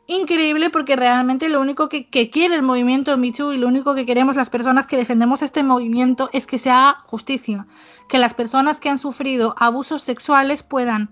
[0.07, 4.37] increíble porque realmente lo único que, quiere el movimiento Me y lo único que queremos
[4.37, 7.67] las personas que defendemos este movimiento es que se haga justicia,
[8.07, 11.09] que las personas que han sufrido abusos sexuales puedan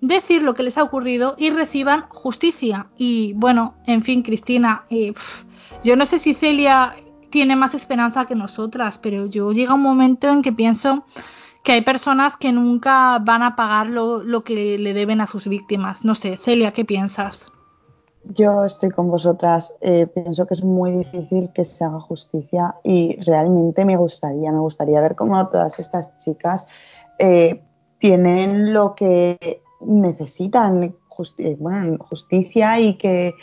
[0.00, 2.86] decir lo que les ha ocurrido y reciban justicia.
[2.96, 5.12] Y bueno, en fin, Cristina, eh,
[5.84, 6.96] yo no sé si Celia
[7.30, 11.04] tiene más esperanza que nosotras, pero yo llega un momento en que pienso
[11.64, 15.48] que hay personas que nunca van a pagar lo, lo que le deben a sus
[15.48, 16.04] víctimas.
[16.04, 17.52] No sé, Celia, ¿qué piensas?
[18.24, 19.74] Yo estoy con vosotras.
[19.80, 24.60] Eh, pienso que es muy difícil que se haga justicia y realmente me gustaría, me
[24.60, 26.66] gustaría ver cómo todas estas chicas
[27.18, 27.62] eh,
[27.98, 30.94] tienen lo que necesitan,
[31.58, 33.34] bueno, justicia y que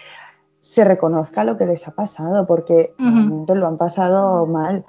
[0.59, 4.85] se reconozca lo que les ha pasado, porque realmente lo han pasado mal.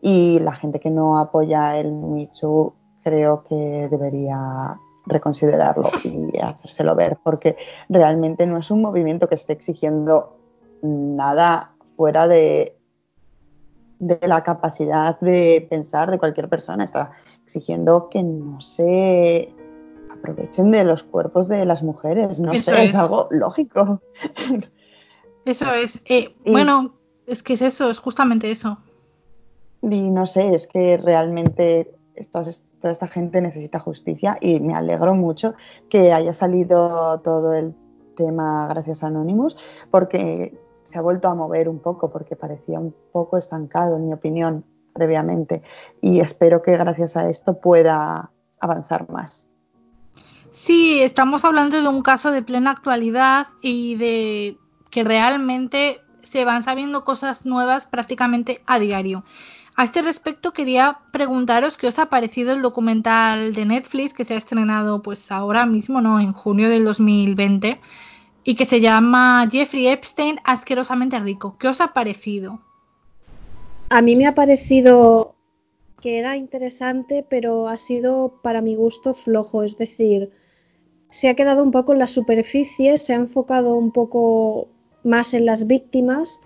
[0.00, 7.18] Y la gente que no apoya el Michu creo que debería reconsiderarlo y hacérselo ver,
[7.22, 7.56] porque
[7.88, 10.36] realmente no es un movimiento que esté exigiendo
[10.82, 12.76] nada fuera de,
[13.98, 17.12] de la capacidad de pensar de cualquier persona, está
[17.44, 19.52] exigiendo que no se
[20.10, 22.94] aprovechen de los cuerpos de las mujeres, no sé, es.
[22.94, 24.00] algo lógico.
[25.44, 26.94] Eso es, eh, bueno,
[27.26, 28.78] es que es eso, es justamente eso.
[29.82, 34.74] Y no sé, es que realmente esto es toda esta gente necesita justicia y me
[34.74, 35.54] alegro mucho
[35.88, 37.74] que haya salido todo el
[38.14, 39.56] tema gracias a Anonymous
[39.90, 40.54] porque
[40.84, 44.66] se ha vuelto a mover un poco porque parecía un poco estancado en mi opinión
[44.92, 45.62] previamente
[46.02, 48.30] y espero que gracias a esto pueda
[48.60, 49.48] avanzar más.
[50.52, 54.58] Sí, estamos hablando de un caso de plena actualidad y de
[54.90, 59.24] que realmente se van sabiendo cosas nuevas prácticamente a diario.
[59.76, 64.34] A este respecto quería preguntaros qué os ha parecido el documental de Netflix que se
[64.34, 66.20] ha estrenado pues ahora mismo, ¿no?
[66.20, 67.80] En junio del 2020
[68.44, 71.56] y que se llama Jeffrey Epstein asquerosamente rico.
[71.58, 72.60] ¿Qué os ha parecido?
[73.88, 75.34] A mí me ha parecido
[76.00, 80.30] que era interesante, pero ha sido para mi gusto flojo, es decir,
[81.10, 84.68] se ha quedado un poco en la superficie, se ha enfocado un poco
[85.02, 86.40] más en las víctimas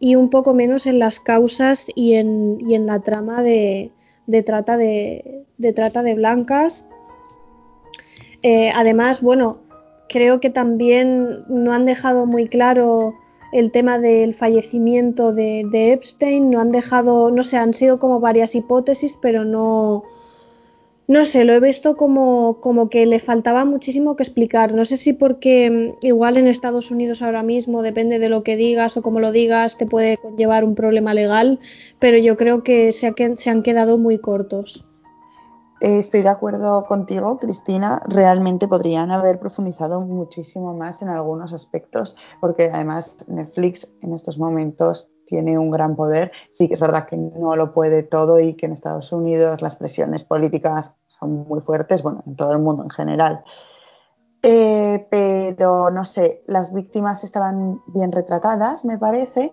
[0.00, 3.92] y un poco menos en las causas y en, y en la trama de,
[4.26, 6.86] de trata de, de, trata de blancas.
[8.42, 9.58] Eh, además, bueno,
[10.08, 13.14] creo que también no han dejado muy claro
[13.52, 18.20] el tema del fallecimiento de, de Epstein, no han dejado, no sé, han sido como
[18.20, 20.04] varias hipótesis, pero no,
[21.10, 24.72] no sé, lo he visto como, como que le faltaba muchísimo que explicar.
[24.74, 28.54] No sé si porque mm, igual en Estados Unidos ahora mismo, depende de lo que
[28.54, 31.58] digas o cómo lo digas, te puede conllevar un problema legal,
[31.98, 34.84] pero yo creo que se, se han quedado muy cortos.
[35.80, 38.00] Estoy de acuerdo contigo, Cristina.
[38.06, 45.10] Realmente podrían haber profundizado muchísimo más en algunos aspectos, porque además Netflix en estos momentos
[45.26, 46.32] tiene un gran poder.
[46.50, 49.76] Sí que es verdad que no lo puede todo y que en Estados Unidos las
[49.76, 53.44] presiones políticas son muy fuertes, bueno, en todo el mundo en general.
[54.42, 59.52] Eh, pero no sé, las víctimas estaban bien retratadas, me parece,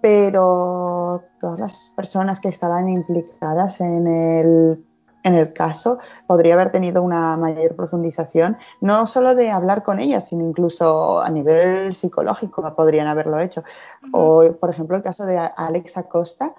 [0.00, 4.84] pero todas las personas que estaban implicadas en el,
[5.24, 10.28] en el caso podría haber tenido una mayor profundización, no solo de hablar con ellas,
[10.28, 13.64] sino incluso a nivel psicológico podrían haberlo hecho.
[14.12, 16.54] O, por ejemplo, el caso de Alex Acosta,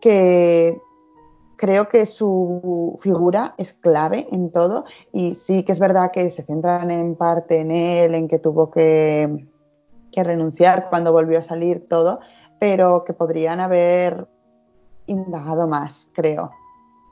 [0.00, 0.80] que
[1.56, 6.42] creo que su figura es clave en todo y sí que es verdad que se
[6.42, 9.46] centran en parte en él, en que tuvo que,
[10.14, 12.20] renunciar cuando volvió a salir todo,
[12.58, 14.26] pero que podrían haber
[15.04, 16.52] indagado más, creo.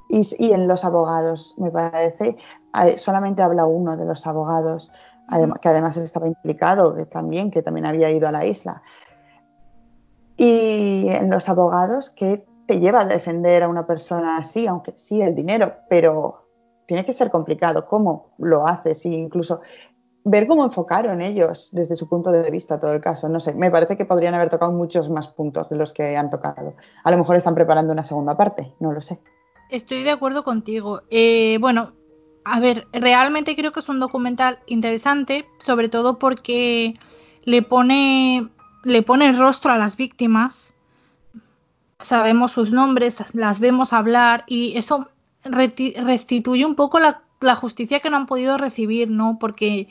[0.09, 2.37] Y, en los abogados, me parece,
[2.97, 4.91] solamente habla uno de los abogados,
[5.61, 8.83] que además estaba implicado que también, que también había ido a la isla.
[10.39, 15.21] Y en los abogados, que te lleva a defender a una persona así, aunque sí
[15.21, 16.45] el dinero, pero
[16.87, 17.87] tiene que ser complicado.
[17.87, 19.05] ¿Cómo lo haces?
[19.07, 19.61] Y incluso
[20.25, 23.29] ver cómo enfocaron ellos desde su punto de vista todo el caso.
[23.29, 26.31] No sé, me parece que podrían haber tocado muchos más puntos de los que han
[26.31, 26.75] tocado.
[27.05, 29.21] A lo mejor están preparando una segunda parte, no lo sé.
[29.71, 31.03] Estoy de acuerdo contigo.
[31.11, 31.93] Eh, bueno,
[32.45, 36.95] a ver, realmente creo que es un documental interesante, sobre todo porque
[37.45, 38.49] le pone,
[38.83, 40.74] le pone rostro a las víctimas
[42.01, 45.09] sabemos sus nombres, las vemos hablar y eso
[45.45, 47.21] restituye un poco la,
[47.57, 49.39] justicia que no han podido recibir, ¿no?
[49.39, 49.89] Porque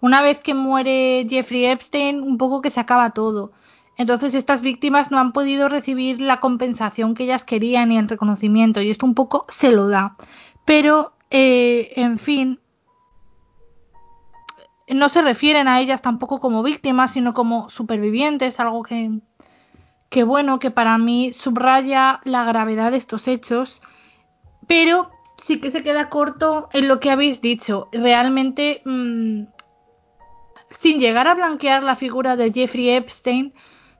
[0.00, 3.52] una vez que muere Jeffrey Epstein, un poco que se acaba todo.
[3.98, 8.80] Entonces estas víctimas no han podido recibir la compensación que ellas querían y el reconocimiento
[8.80, 10.16] y esto un poco se lo da.
[10.64, 12.58] Pero, eh, en fin,
[14.88, 19.20] no se refieren a ellas tampoco como víctimas, sino como supervivientes, algo que
[20.14, 23.82] que bueno, que para mí subraya la gravedad de estos hechos,
[24.68, 25.10] pero
[25.44, 27.88] sí que se queda corto en lo que habéis dicho.
[27.90, 29.42] Realmente, mmm,
[30.70, 33.54] sin llegar a blanquear la figura de Jeffrey Epstein,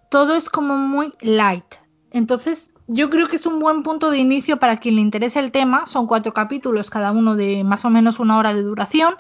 [0.09, 1.75] todo es como muy light.
[2.12, 5.51] Entonces, yo creo que es un buen punto de inicio para quien le interese el
[5.51, 5.85] tema.
[5.85, 9.17] Son cuatro capítulos, cada uno de más o menos una hora de duración.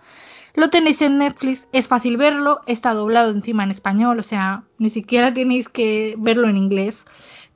[0.54, 4.88] Lo tenéis en Netflix, es fácil verlo, está doblado encima en español, o sea, ni
[4.88, 7.06] siquiera tenéis que verlo en inglés.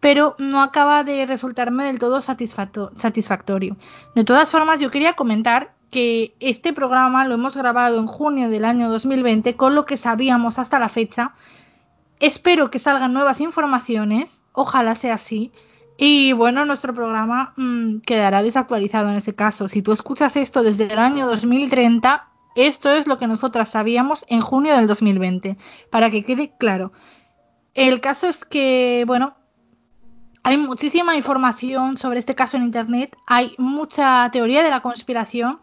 [0.01, 3.77] Pero no acaba de resultarme del todo satisfactorio.
[4.15, 8.65] De todas formas, yo quería comentar que este programa lo hemos grabado en junio del
[8.65, 11.33] año 2020 con lo que sabíamos hasta la fecha.
[12.21, 15.53] Espero que salgan nuevas informaciones, ojalá sea así.
[15.97, 19.67] Y bueno, nuestro programa mmm, quedará desactualizado en ese caso.
[19.67, 22.28] Si tú escuchas esto desde el año 2030,
[22.67, 25.57] esto es lo que nosotras sabíamos en junio del 2020,
[25.91, 26.93] para que quede claro.
[27.75, 29.35] El caso es que, bueno,
[30.43, 35.61] hay muchísima información sobre este caso en Internet, hay mucha teoría de la conspiración,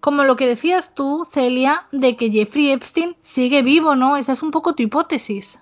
[0.00, 4.16] como lo que decías tú, Celia, de que Jeffrey Epstein sigue vivo, ¿no?
[4.16, 5.58] Esa es un poco tu hipótesis.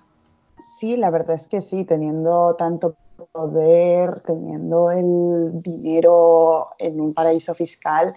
[0.59, 2.95] Sí, la verdad es que sí, teniendo tanto
[3.31, 8.15] poder, teniendo el dinero en un paraíso fiscal,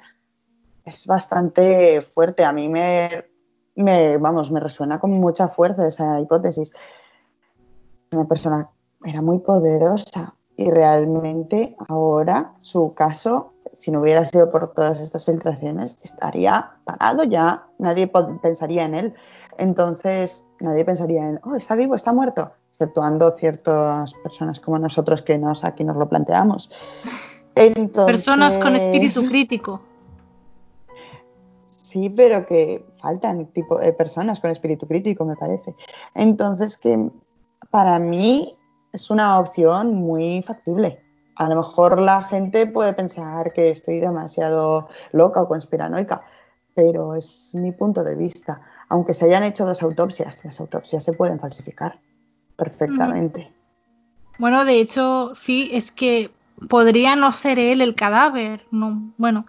[0.84, 2.44] es bastante fuerte.
[2.44, 3.24] A mí me,
[3.74, 6.72] me, vamos, me resuena con mucha fuerza esa hipótesis.
[8.12, 8.68] Una persona
[9.04, 15.24] era muy poderosa y realmente ahora su caso, si no hubiera sido por todas estas
[15.24, 17.66] filtraciones, estaría parado ya.
[17.78, 18.10] Nadie
[18.42, 19.14] pensaría en él.
[19.58, 25.38] Entonces, nadie pensaría en, oh, está vivo, está muerto, exceptuando ciertas personas como nosotros que
[25.38, 26.70] nos, aquí nos lo planteamos.
[27.54, 29.80] Entonces, personas con espíritu crítico.
[31.92, 35.74] Sí, pero que faltan tipo de personas con espíritu crítico, me parece.
[36.14, 37.10] Entonces, que
[37.70, 38.56] para mí
[38.94, 41.02] es una opción muy factible.
[41.36, 46.22] A lo mejor la gente puede pensar que estoy demasiado loca o conspiranoica,
[46.74, 48.62] pero es mi punto de vista.
[48.88, 52.00] Aunque se hayan hecho dos autopsias, las autopsias se pueden falsificar
[52.56, 53.52] perfectamente.
[54.38, 56.30] Bueno, de hecho, sí, es que
[56.70, 58.64] podría no ser él el cadáver.
[58.70, 59.44] No, bueno,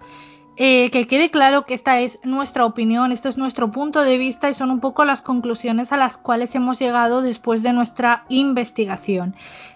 [0.55, 4.49] eh, que quede claro que esta es nuestra opinión, este es nuestro punto de vista
[4.49, 9.35] y son un poco las conclusiones a las cuales hemos llegado después de nuestra investigación.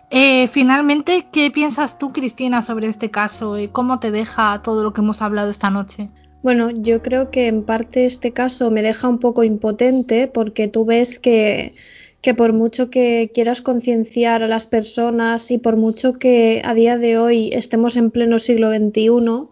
[0.09, 4.93] Eh, finalmente, ¿qué piensas tú, Cristina, sobre este caso y cómo te deja todo lo
[4.93, 6.09] que hemos hablado esta noche?
[6.43, 10.85] Bueno, yo creo que en parte este caso me deja un poco impotente porque tú
[10.85, 11.75] ves que,
[12.21, 16.97] que por mucho que quieras concienciar a las personas y por mucho que a día
[16.97, 19.47] de hoy estemos en pleno siglo XXI,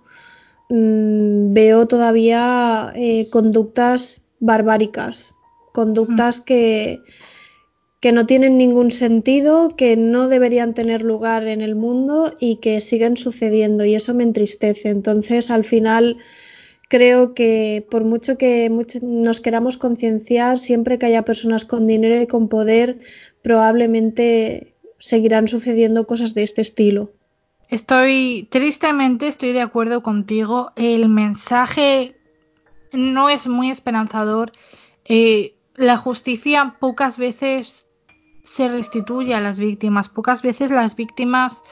[0.70, 5.36] Mm, veo todavía eh, conductas barbáricas,
[5.74, 7.02] conductas que,
[8.00, 12.82] que no tienen ningún sentido, que no deberían tener lugar en el mundo y que
[12.82, 14.90] siguen sucediendo y eso me entristece.
[14.90, 16.18] Entonces, al final,
[16.90, 18.70] creo que por mucho que
[19.02, 23.00] nos queramos concienciar, siempre que haya personas con dinero y con poder,
[23.44, 27.12] probablemente seguirán sucediendo cosas de este estilo.
[27.76, 30.72] Estoy, tristemente, estoy de acuerdo contigo.
[30.78, 32.18] El mensaje
[32.94, 34.54] no es muy esperanzador.
[35.04, 37.90] Eh, la justicia pocas veces
[38.46, 40.08] se restituye a las víctimas.
[40.08, 41.64] Pocas veces las víctimas,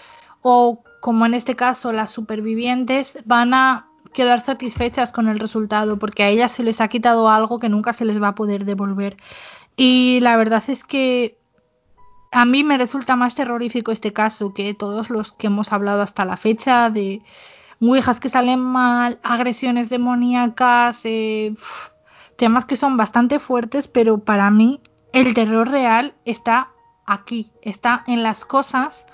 [0.41, 6.24] o como en este caso las supervivientes, van a quedar satisfechas con el resultado, porque
[6.24, 9.16] a ellas se les ha quitado algo que nunca se les va a poder devolver.
[9.78, 11.38] Y la verdad es que
[12.34, 16.26] a mí me resulta más terrorífico este caso que todos los que hemos hablado hasta
[16.26, 17.22] la fecha de
[17.80, 21.54] mujeres que salen mal, agresiones demoníacas, eh,
[22.38, 24.82] temas que son bastante fuertes, pero para mí
[25.12, 26.70] el terror real está
[27.06, 29.06] aquí, está en las cosas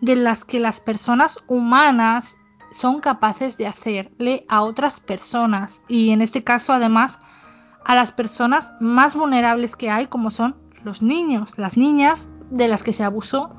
[0.00, 2.36] de las que las personas humanas
[2.70, 5.80] son capaces de hacerle a otras personas.
[5.88, 7.18] Y en este caso además
[7.84, 10.54] a las personas más vulnerables que hay como son
[10.84, 13.56] los niños, las niñas de las que se abusó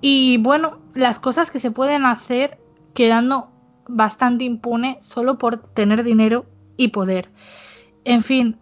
[0.00, 2.58] y bueno, las cosas que se pueden hacer
[2.94, 3.50] quedando
[3.88, 7.30] bastante impune solo por tener dinero y poder.
[8.04, 8.58] En fin,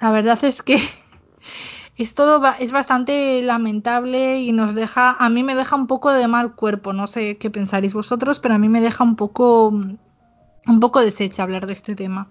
[0.00, 0.76] la verdad es que
[1.96, 6.28] es todo es bastante lamentable y nos deja a mí me deja un poco de
[6.28, 10.80] mal cuerpo, no sé qué pensaréis vosotros, pero a mí me deja un poco un
[10.80, 12.28] poco deshecha hablar de este tema.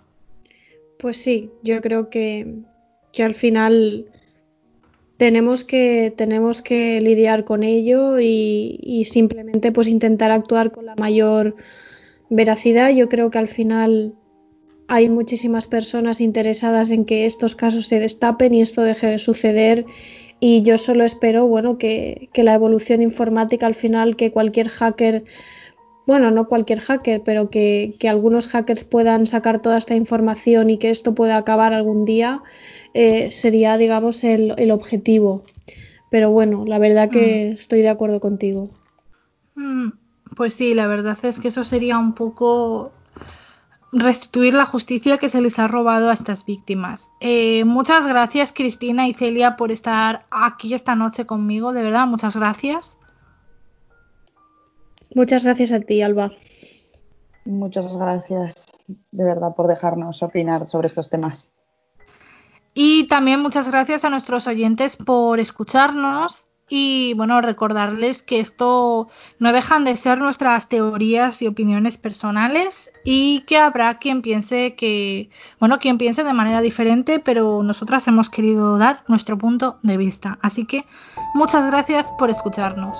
[0.99, 2.61] Pues sí, yo creo que
[3.11, 4.07] que al final
[5.23, 11.55] tenemos que, tenemos que lidiar con ello y, simplemente pues intentar actuar con la mayor
[12.29, 12.89] veracidad.
[12.89, 14.15] Yo creo que al final
[14.89, 19.85] hay muchísimas personas interesadas en que estos casos se destapen y esto deje de suceder
[20.41, 25.23] y yo solo espero bueno que, que la evolución informática al final que cualquier hacker
[26.05, 30.77] bueno, no cualquier hacker, pero que, que, algunos hackers puedan sacar toda esta información y
[30.77, 32.43] que esto pueda acabar algún día,
[32.93, 35.43] eh, sería, digamos, el, el, objetivo.
[36.09, 37.59] Pero bueno, la verdad que mm.
[37.59, 38.69] estoy de acuerdo contigo.
[39.55, 39.89] Mm,
[40.35, 42.91] pues sí, la verdad es que eso sería un poco
[43.93, 47.11] restituir la justicia que se les ha robado a estas víctimas.
[47.21, 52.35] Eh, muchas gracias Cristina y Celia por estar aquí esta noche conmigo, de verdad, muchas
[52.35, 52.97] gracias.
[55.13, 56.31] Muchas gracias a ti, Alba.
[57.45, 61.52] Muchas gracias, de verdad, por dejarnos opinar sobre estos temas.
[62.73, 69.07] Y también muchas gracias a nuestros oyentes por escucharnos y bueno, recordarles que esto
[69.37, 75.29] no dejan de ser nuestras teorías y opiniones personales y que habrá quien piense que,
[75.59, 80.39] bueno, quien piense de manera diferente, pero nosotras hemos querido dar nuestro punto de vista.
[80.41, 80.85] Así que
[81.35, 82.99] muchas gracias por escucharnos.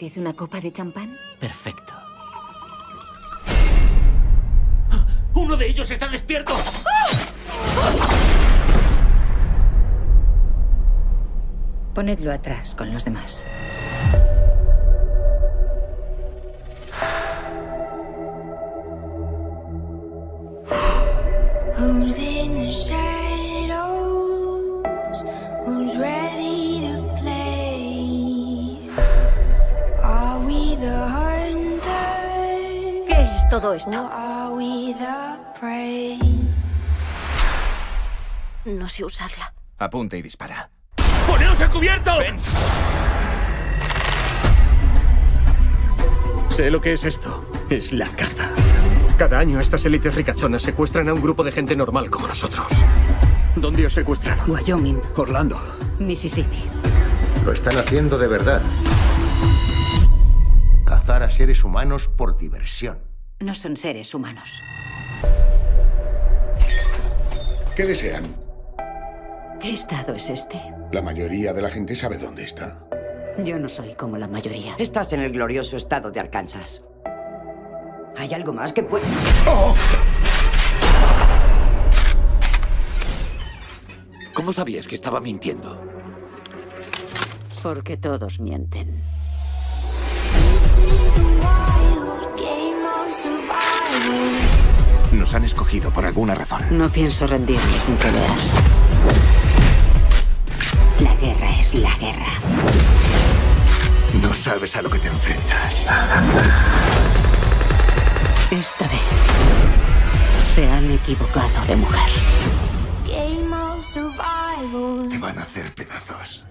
[0.00, 1.18] Apetece una copa de champán?
[1.38, 1.92] Perfecto.
[5.34, 6.54] ¡Uno de ellos está despierto!
[11.94, 13.44] Ponedlo atrás con los demás.
[33.60, 33.90] Todo esto?
[38.64, 39.54] No sé usarla.
[39.78, 40.70] Apunta y dispara.
[41.26, 42.10] ¡Poneos a cubierto!
[46.50, 47.44] Sé lo que es esto.
[47.68, 48.50] Es la caza.
[49.18, 52.66] Cada año estas élites ricachonas secuestran a un grupo de gente normal como nosotros.
[53.56, 54.50] ¿Dónde os secuestraron?
[54.50, 55.00] Wyoming.
[55.16, 55.60] Orlando.
[55.98, 56.64] Mississippi.
[57.44, 58.62] Lo están haciendo de verdad.
[60.86, 63.09] Cazar a seres humanos por diversión.
[63.42, 64.62] No son seres humanos.
[67.74, 68.36] ¿Qué desean?
[69.58, 70.60] ¿Qué estado es este?
[70.92, 72.84] La mayoría de la gente sabe dónde está.
[73.42, 74.74] Yo no soy como la mayoría.
[74.78, 76.82] Estás en el glorioso estado de Arkansas.
[78.18, 79.06] ¿Hay algo más que puede...?
[79.46, 79.74] ¡Oh!
[84.34, 85.80] ¿Cómo sabías que estaba mintiendo?
[87.62, 89.02] Porque todos mienten.
[95.20, 96.64] Nos han escogido por alguna razón.
[96.70, 98.38] No pienso rendirme sin pelear.
[100.98, 102.24] La guerra es la guerra.
[104.22, 105.74] No sabes a lo que te enfrentas.
[108.50, 109.00] Esta vez
[110.54, 112.10] se han equivocado de mujer.
[115.10, 116.46] Te van a hacer pedazos.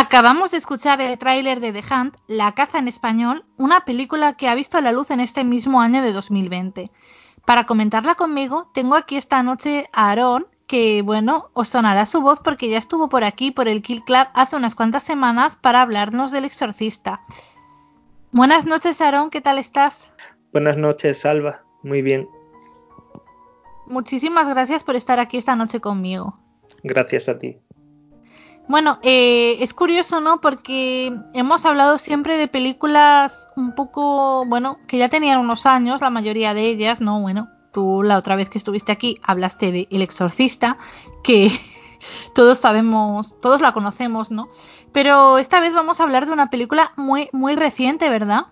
[0.00, 4.48] Acabamos de escuchar el tráiler de The Hunt, La caza en español, una película que
[4.48, 6.90] ha visto la luz en este mismo año de 2020.
[7.44, 12.40] Para comentarla conmigo, tengo aquí esta noche a Aaron, que bueno, os sonará su voz
[12.40, 16.32] porque ya estuvo por aquí, por el Kill Club, hace unas cuantas semanas para hablarnos
[16.32, 17.20] del exorcista.
[18.32, 20.10] Buenas noches, Aaron, ¿qué tal estás?
[20.50, 21.62] Buenas noches, Salva.
[21.82, 22.26] Muy bien.
[23.86, 26.38] Muchísimas gracias por estar aquí esta noche conmigo.
[26.82, 27.58] Gracias a ti.
[28.70, 30.40] Bueno, eh, es curioso, ¿no?
[30.40, 36.08] Porque hemos hablado siempre de películas un poco, bueno, que ya tenían unos años, la
[36.08, 37.20] mayoría de ellas, ¿no?
[37.20, 40.78] Bueno, tú la otra vez que estuviste aquí hablaste de El Exorcista,
[41.24, 41.50] que
[42.32, 44.48] todos sabemos, todos la conocemos, ¿no?
[44.92, 48.46] Pero esta vez vamos a hablar de una película muy, muy reciente, ¿verdad?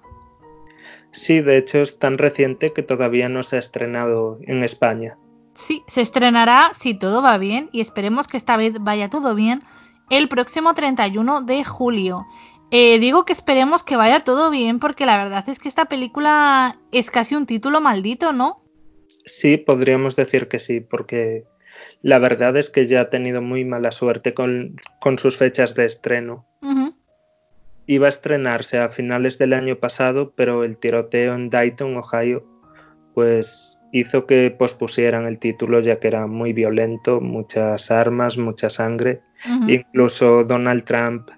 [1.12, 5.16] Sí, de hecho es tan reciente que todavía no se ha estrenado en España.
[5.54, 9.62] sí, se estrenará, si todo va bien, y esperemos que esta vez vaya todo bien,
[10.10, 12.26] el próximo 31 de julio.
[12.70, 16.76] Eh, digo que esperemos que vaya todo bien porque la verdad es que esta película
[16.92, 18.62] es casi un título maldito, ¿no?
[19.24, 21.44] Sí, podríamos decir que sí, porque
[22.02, 25.86] la verdad es que ya ha tenido muy mala suerte con, con sus fechas de
[25.86, 26.46] estreno.
[27.86, 32.44] Iba a estrenarse a finales del año pasado, pero el tiroteo en Dayton, Ohio,
[33.14, 39.22] pues hizo que pospusieran el título ya que era muy violento, muchas armas, mucha sangre.
[39.66, 41.30] Incluso Donald Trump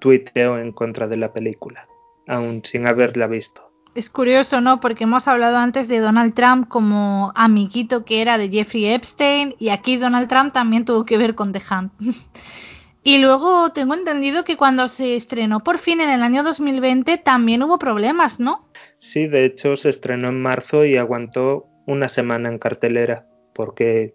[0.00, 1.86] tuiteó en contra de la película,
[2.26, 3.66] aún sin haberla visto.
[3.94, 4.78] Es curioso, ¿no?
[4.78, 9.70] Porque hemos hablado antes de Donald Trump como amiguito que era de Jeffrey Epstein y
[9.70, 11.92] aquí Donald Trump también tuvo que ver con The Hunt.
[13.02, 17.62] y luego tengo entendido que cuando se estrenó por fin en el año 2020 también
[17.62, 18.68] hubo problemas, ¿no?
[18.98, 23.26] Sí, de hecho se estrenó en marzo y aguantó una semana en cartelera
[23.56, 24.14] porque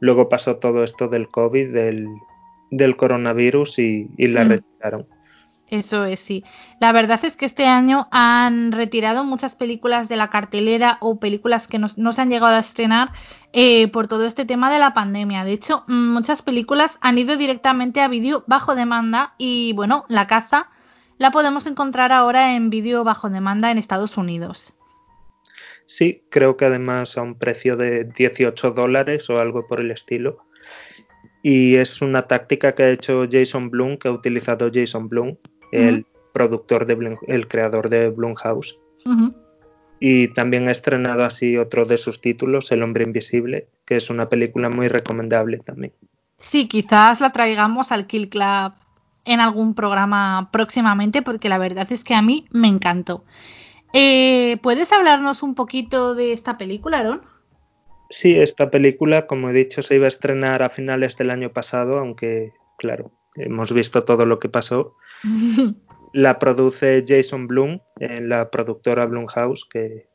[0.00, 4.48] luego pasó todo esto del COVID, del, coronavirus y, la mm.
[4.48, 5.06] retiraron.
[5.70, 6.44] Eso es, sí.
[6.80, 11.68] La verdad es que este año han retirado muchas películas de la cartelera o películas
[11.68, 13.12] que no, se han llegado a estrenar
[13.52, 15.44] eh, por todo este tema de la pandemia.
[15.44, 20.70] De hecho, muchas películas han ido directamente a vídeo bajo demanda y bueno, La caza
[21.18, 24.77] la podemos encontrar ahora en vídeo bajo demanda en Estados Unidos.
[25.98, 30.38] Sí, creo que además a un precio de 18 dólares o algo por el estilo.
[31.42, 35.34] Y es una táctica que ha hecho Jason Blum, que ha utilizado Jason Blum
[35.72, 38.78] el productor de el creador de Blumhouse.
[39.98, 44.28] Y también ha estrenado así otro de sus títulos, El hombre invisible, que es una
[44.28, 45.92] película muy recomendable también.
[46.38, 48.72] Sí, quizás la traigamos al Kill Club
[49.24, 53.24] en algún programa próximamente, porque la verdad es que a mí me encantó.
[53.92, 57.22] Eh, ¿Puedes hablarnos un poquito de esta película, Aaron?
[58.10, 61.98] Sí, esta película, como he dicho, se iba a estrenar a finales del año pasado,
[61.98, 64.96] aunque, claro, hemos visto todo lo que pasó.
[66.12, 70.08] la produce Jason Blum, en la productora Blumhouse, que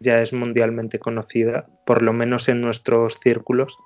[0.00, 3.76] ya es mundialmente conocida, por lo menos en nuestros círculos.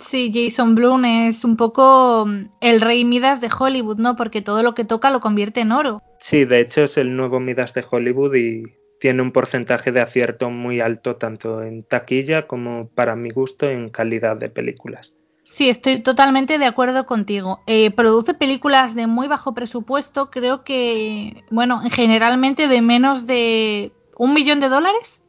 [0.00, 4.16] Sí, Jason Blum es un poco mm, el rey Midas de Hollywood, ¿no?
[4.16, 6.02] Porque todo lo que toca lo convierte en oro.
[6.18, 8.62] Sí, de hecho es el nuevo Midas de Hollywood y
[9.00, 13.88] tiene un porcentaje de acierto muy alto tanto en taquilla como para mi gusto en
[13.88, 15.16] calidad de películas.
[15.42, 17.60] Sí, estoy totalmente de acuerdo contigo.
[17.66, 24.32] Eh, produce películas de muy bajo presupuesto, creo que, bueno, generalmente de menos de un
[24.32, 25.22] millón de dólares.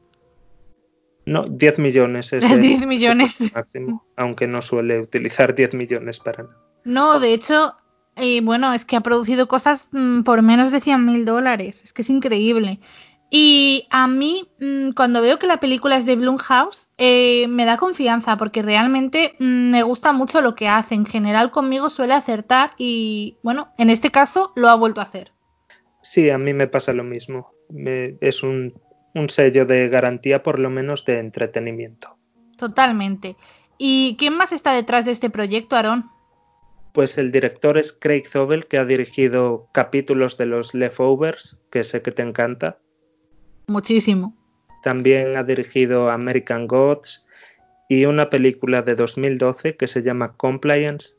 [1.26, 3.38] No, 10 millones es 10 millones.
[3.54, 6.58] máximo, aunque no suele utilizar 10 millones para nada.
[6.84, 7.76] No, de hecho,
[8.16, 11.84] eh, bueno, es que ha producido cosas mm, por menos de 100 mil dólares.
[11.84, 12.80] Es que es increíble.
[13.34, 17.78] Y a mí, mm, cuando veo que la película es de Blumhouse, eh, me da
[17.78, 20.96] confianza porque realmente mm, me gusta mucho lo que hace.
[20.96, 25.32] En general conmigo suele acertar y, bueno, en este caso lo ha vuelto a hacer.
[26.02, 27.54] Sí, a mí me pasa lo mismo.
[27.74, 28.74] es un,
[29.14, 32.18] un sello de garantía, por lo menos de entretenimiento.
[32.58, 33.36] Totalmente.
[33.78, 36.10] ¿Y quién más está detrás de este proyecto, Aaron?
[36.94, 42.02] Pues el director es Craig Zobel, que ha dirigido capítulos de los Leftovers, que sé
[42.02, 42.78] que te encanta
[43.68, 44.36] muchísimo.
[44.84, 47.26] También ha dirigido American Gods
[47.90, 51.16] y una película de 2012 que se llama Compliance,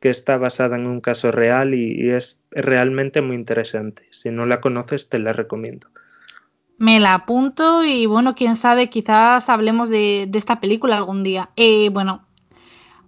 [0.00, 4.06] que está basada en un caso real y, es realmente muy interesante.
[4.10, 5.88] Si no la conoces, te la recomiendo.
[6.78, 11.50] Me la apunto y bueno, quién sabe, quizás hablemos de, esta película algún día.
[11.56, 12.26] Eh, bueno,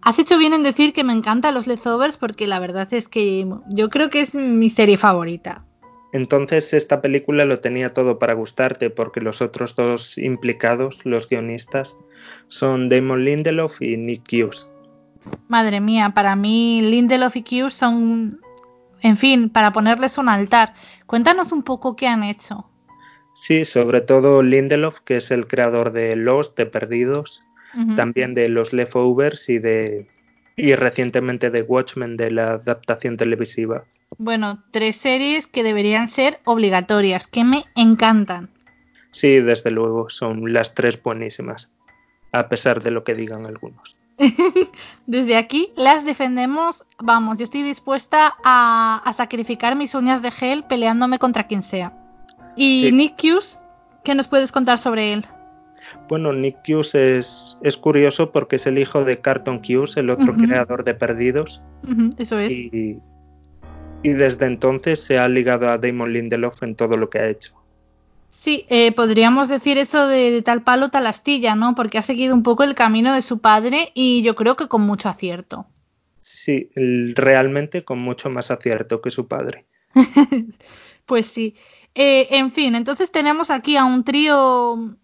[0.03, 3.47] has hecho bien en decir que me encantan los Leftovers porque la verdad es que
[3.69, 5.65] yo creo que es mi serie favorita.
[6.13, 11.99] Entonces esta película lo tenía todo para gustarte porque los otros dos implicados, los guionistas,
[12.49, 14.69] son Damon Lindelof y Nick Hughes.
[15.49, 18.41] Madre mía, para mí Lindelof y Hughes son,
[19.03, 20.75] en fin, para ponerles un altar.
[21.07, 22.71] Cuéntanos un poco qué han hecho.
[23.37, 27.43] Sí, sobre todo Lindelof, que es el creador de Los, de Perdidos,
[27.95, 30.07] también de Los Leftovers y de
[30.57, 33.85] y recientemente de Watchmen, de la adaptación televisiva.
[34.17, 38.49] Bueno, tres series que deberían ser obligatorias, que me encantan.
[39.11, 41.75] Sí, desde luego, son las tres buenísimas,
[42.33, 43.99] a pesar de lo que digan algunos.
[45.07, 51.19] Desde aquí las defendemos, vamos, yo estoy dispuesta a, sacrificar mis uñas de gel peleándome
[51.19, 52.06] contra quien sea.
[52.57, 53.61] ¿Y Nick Hughes?
[54.05, 55.27] ¿Qué nos puedes contar sobre él?
[56.09, 60.35] Bueno, Nick Hughes es, es, curioso porque es el hijo de Carton Hughes, el otro
[60.35, 61.63] creador de Perdidos.
[62.19, 62.53] eso es
[64.07, 67.53] y desde entonces se ha ligado a Damon Lindelof en todo lo que ha hecho.
[68.31, 71.75] Sí, eh, podríamos decir eso de, tal palo, tal astilla, ¿no?
[71.75, 74.83] Porque ha seguido un poco el camino de su padre y yo creo que con
[74.83, 75.67] mucho acierto.
[76.21, 79.65] Sí, realmente con mucho más acierto que su padre.
[81.07, 81.57] pues sí.
[81.99, 84.99] Eh, en fin, entonces tenemos aquí a un trío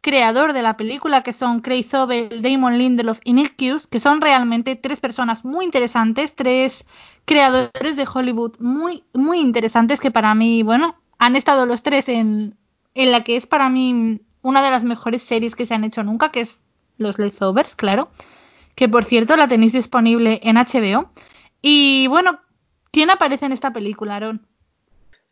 [0.00, 4.20] creador de la película que son Craig Zobel, Damon Lindelof y Nick Hughes, que son
[4.20, 6.84] realmente tres personas muy interesantes, tres
[7.24, 12.56] creadores de Hollywood muy, muy interesantes que para mí, bueno, han estado los tres en,
[12.94, 16.04] en la que es para mí una de las mejores series que se han hecho
[16.04, 16.62] nunca, que es
[16.96, 18.08] Los Leftovers, claro,
[18.76, 21.10] que por cierto la tenéis disponible en HBO.
[21.60, 22.38] Y bueno,
[22.92, 24.46] ¿quién aparece en esta película, Aaron?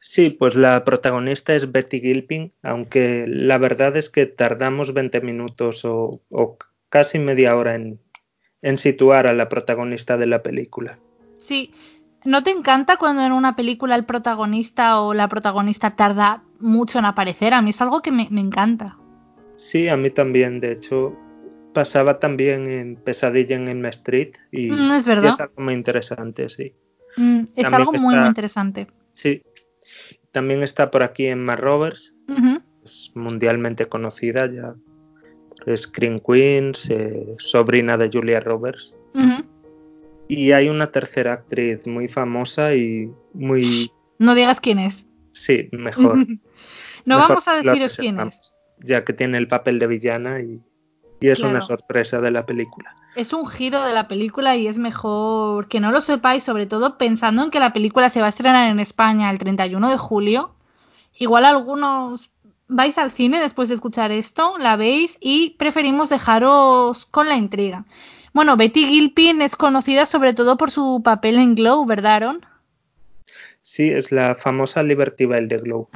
[0.05, 5.85] Sí, pues la protagonista es Betty Gilpin, aunque la verdad es que tardamos 20 minutos
[5.85, 6.59] o, o
[6.89, 8.01] casi media hora en,
[8.63, 10.99] en situar a la protagonista de la película.
[11.39, 11.73] Sí,
[12.25, 17.05] ¿No te encanta cuando en una película el protagonista o la protagonista tarda mucho en
[17.05, 17.53] aparecer?
[17.55, 18.97] A mí es algo que me, encanta.
[19.57, 20.61] Sí, a mí también.
[20.61, 21.17] De hecho,
[21.73, 25.35] pasaba también en Pesadilla en Elm Street y, mm, es, verdad.
[25.39, 26.75] algo muy interesante, sí.
[27.17, 28.87] Mm, es algo muy, muy interesante.
[29.13, 29.43] Sí.
[30.33, 32.17] También está por aquí Emma Roberts,
[32.85, 34.75] es mundialmente conocida ya.
[35.77, 38.95] Screen Queens, eh, sobrina de Julia Roberts.
[40.29, 43.91] Y hay una tercera actriz muy famosa y muy...
[44.19, 45.07] No digas quién es.
[45.33, 46.17] Sí, mejor.
[47.05, 48.55] no vamos a deciros quién es.
[48.79, 50.61] Ya que tiene el papel de villana y,
[51.31, 52.95] es una sorpresa de la película.
[53.17, 56.99] Es un giro de la película y es mejor que no lo sepáis, sobre todo
[56.99, 60.55] pensando en que la película se va a estrenar en España el 31 de julio.
[61.19, 62.31] Igual algunos
[62.69, 67.85] vais al cine después de escuchar esto, la veis y preferimos dejaros con la intriga.
[68.33, 72.47] Bueno, Betty Gilpin es conocida sobre todo por su papel en Glow, ¿verdad, Aaron?
[73.61, 75.89] Sí, es la famosa Liberty Bell de Glow.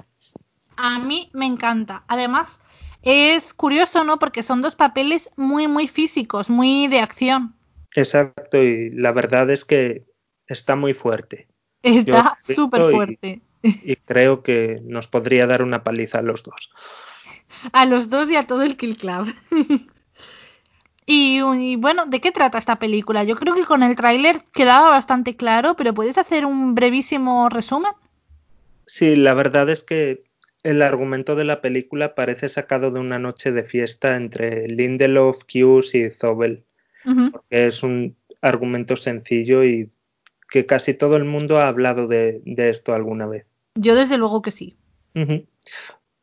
[0.77, 2.05] A mí me encanta.
[2.07, 2.61] Además,
[3.07, 4.19] es curioso, ¿no?
[4.19, 7.55] Porque son dos papeles muy, muy físicos, muy de acción.
[7.95, 10.05] Exacto, y la verdad es que
[10.47, 11.47] está muy fuerte.
[11.83, 13.41] Está súper fuerte.
[13.63, 16.71] Y, creo que nos podría dar una paliza a los dos.
[17.73, 19.33] A los dos y a todo el Kill Club.
[21.09, 23.23] Y, bueno, ¿de qué trata esta película?
[23.23, 27.93] Yo creo que con el tráiler quedaba bastante claro, pero ¿puedes hacer un brevísimo resumen?
[28.87, 30.25] Sí, la verdad es que
[30.67, 35.95] el argumento de la película parece sacado de una noche de fiesta entre Lindelof, Hughes
[35.95, 36.65] y Zobel,
[37.05, 39.89] porque es un argumento sencillo y
[40.51, 43.49] que casi todo el mundo ha hablado de, esto alguna vez.
[43.77, 44.77] Yo desde luego que sí.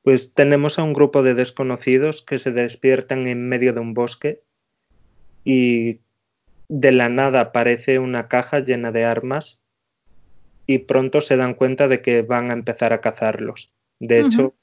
[0.02, 4.42] Pues tenemos a un grupo de desconocidos que se despiertan en medio de un bosque
[5.46, 6.02] y
[6.68, 9.62] de la nada aparece una caja llena de armas
[10.68, 13.72] y pronto se dan cuenta de que van a empezar a cazarlos.
[14.06, 14.54] De hecho,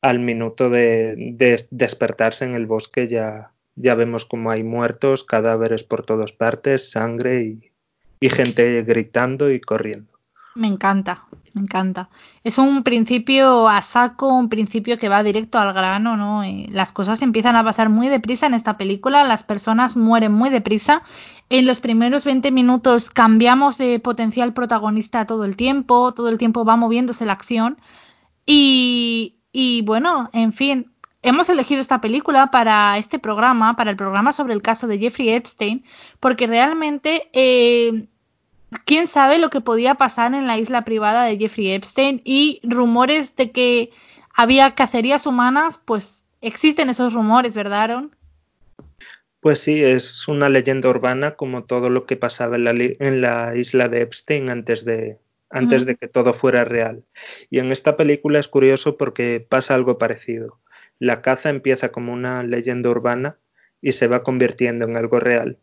[0.00, 6.06] al minuto de, despertarse en el bosque ya, ya vemos como hay muertos, cadáveres por
[6.06, 7.58] todas partes, sangre
[8.18, 10.20] y gente gritando y corriendo.
[10.56, 12.08] Me encanta, me encanta.
[12.42, 16.42] Es un principio a saco, un principio que va directo al grano, ¿no?
[16.42, 20.50] Eh, las cosas empiezan a pasar muy deprisa en esta película, las personas mueren muy
[20.50, 21.02] deprisa.
[21.50, 26.64] En los primeros 20 minutos cambiamos de potencial protagonista todo el tiempo, todo el tiempo
[26.64, 27.78] va moviéndose la acción.
[28.52, 30.90] Y, bueno, en fin,
[31.22, 35.28] hemos elegido esta película para este programa, para el programa sobre el caso de Jeffrey
[35.30, 35.84] Epstein,
[36.18, 38.06] porque realmente eh,
[38.84, 43.36] quién sabe lo que podía pasar en la isla privada de Jeffrey Epstein y rumores
[43.36, 43.90] de que
[44.34, 48.16] había cacerías humanas, pues existen esos rumores, ¿verdad, Aaron?
[49.38, 54.02] Pues sí, es una leyenda urbana como todo lo que pasaba en la isla de
[54.02, 55.18] Epstein antes de,
[55.50, 57.04] antes de que todo fuera real.
[57.50, 60.60] Y en esta película es curioso porque pasa algo parecido.
[60.98, 63.36] La caza empieza como una leyenda urbana
[63.82, 65.58] y se va convirtiendo en algo real.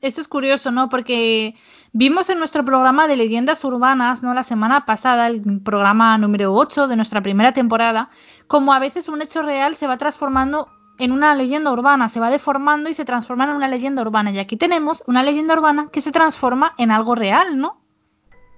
[0.00, 0.88] Eso es curioso, ¿no?
[0.88, 1.54] Porque
[1.92, 4.34] vimos en nuestro programa de leyendas urbanas, ¿no?
[4.34, 8.10] La semana pasada, el programa número 8 de nuestra primera temporada,
[8.48, 10.68] como a veces un hecho real se va transformando
[10.98, 14.32] en una leyenda urbana, se va deformando y se transforma en una leyenda urbana.
[14.32, 17.81] Y aquí tenemos una leyenda urbana que se transforma en algo real, ¿no?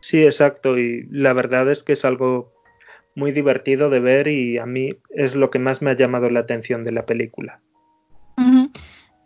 [0.05, 0.77] Sí, exacto.
[0.77, 2.53] Y la verdad es que es algo
[3.15, 6.41] muy divertido de ver y a mí es lo que más me ha llamado la
[6.41, 7.63] atención de la película.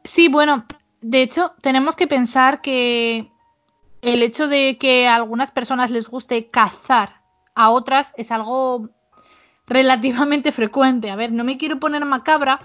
[0.04, 0.66] Sí, bueno,
[1.00, 3.28] de hecho, tenemos que pensar que
[4.02, 7.22] el hecho de que a algunas personas les guste cazar
[7.56, 8.88] a otras es algo
[9.66, 11.10] relativamente frecuente.
[11.10, 12.60] A ver, no me quiero poner macabra,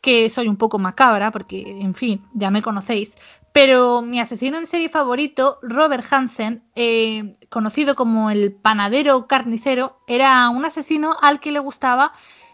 [0.00, 3.18] que soy un poco macabra, porque, en fin, ya me conocéis.
[3.54, 10.48] Pero mi asesino en serie favorito, Robert Hansen, eh, conocido como el panadero carnicero, era
[10.48, 12.12] un asesino al que le gustaba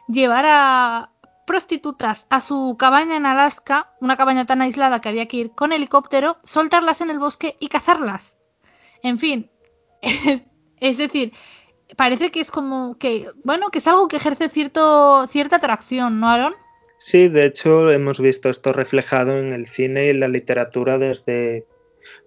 [0.08, 1.10] llevar a
[1.46, 5.72] prostitutas a su cabaña en Alaska, una cabaña tan aislada que había que ir con
[5.72, 8.36] helicóptero, soltarlas en el bosque y cazarlas.
[9.02, 9.50] En fin,
[10.80, 11.32] es decir,
[11.96, 16.28] parece que es como que, bueno, que es algo que ejerce cierto, cierta atracción, ¿no,
[16.28, 16.54] Aaron?
[17.02, 21.66] Sí, de hecho hemos visto esto reflejado en el cine y la literatura desde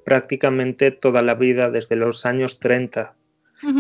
[0.04, 3.14] prácticamente toda la vida, desde los años 30,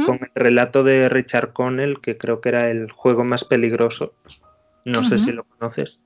[0.05, 4.13] con el relato de Richard Connell, que creo que era el juego más peligroso.
[4.85, 6.03] No sé si lo conoces.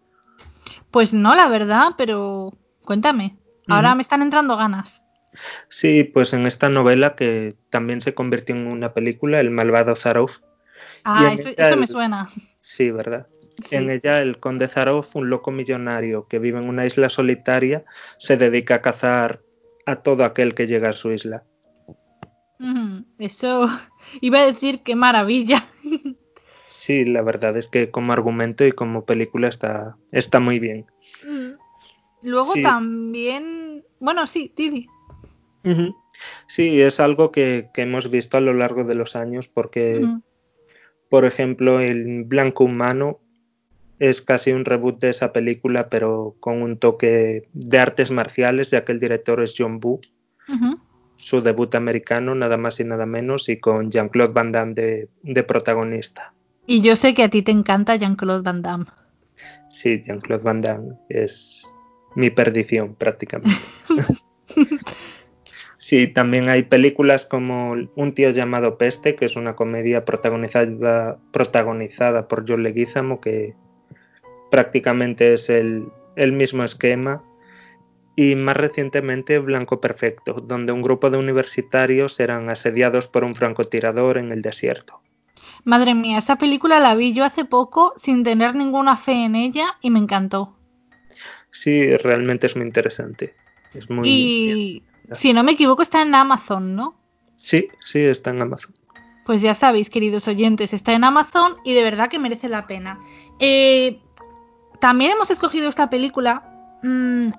[0.90, 2.54] Pues no, la verdad, pero
[2.86, 3.38] cuéntame.
[3.68, 5.02] Ahora me están entrando ganas.
[5.68, 10.32] Sí, pues en esta novela que también se convirtió en una película, El malvado Zarov.
[11.04, 12.30] Ah, eso, me suena.
[12.62, 13.28] Sí, ¿verdad?
[13.72, 17.86] En ella el conde Zarov, un loco millonario que vive en una isla solitaria,
[18.18, 19.42] se dedica a cazar
[19.86, 21.44] a todo aquel que llega a su isla.
[23.18, 23.68] eso
[24.22, 25.68] iba a decir qué maravilla.
[26.66, 30.86] sí, la verdad es que como argumento y como película está, está muy bien.
[32.22, 34.88] Luego también, bueno, sí, Didi.
[36.48, 40.02] Sí, es algo que, hemos visto a lo largo de los años porque,
[41.10, 43.20] por ejemplo, el Blanco Humano
[44.00, 48.84] es casi un reboot de esa película, pero con un toque de artes marciales, ya
[48.84, 50.02] que el director es John Boo.
[51.18, 55.44] Su debut americano, nada más y nada menos, y con Jean-Claude Van Damme de, de,
[55.44, 56.34] protagonista.
[56.68, 58.86] Y yo sé que a ti te encanta Jean-Claude Van Damme.
[59.70, 61.64] Sí, Jean-Claude Van Damme es
[62.16, 63.60] mi perdición prácticamente.
[65.80, 72.28] Sí, también hay películas como Un tío llamado Peste, que es una comedia protagonizada, protagonizada
[72.28, 73.56] por John Leguizamo, que
[74.50, 77.24] prácticamente es el, mismo esquema.
[78.16, 84.18] Y más recientemente Blanco Perfecto, donde un grupo de universitarios eran asediados por un francotirador
[84.18, 85.02] en el desierto.
[85.64, 89.78] Madre mía, esa película la vi yo hace poco sin tener ninguna fe en ella
[89.82, 90.56] y me encantó.
[91.52, 93.36] Sí, realmente es muy interesante.
[93.76, 94.82] Es muy
[95.14, 96.96] si no me equivoco, está en Amazon, ¿no?
[97.38, 98.74] Sí, sí, está en Amazon.
[99.26, 103.00] Pues ya sabéis, queridos oyentes, está en Amazon y de verdad que merece la pena.
[103.40, 104.00] Eh,
[104.80, 106.44] también hemos escogido esta película
[106.84, 107.30] mm,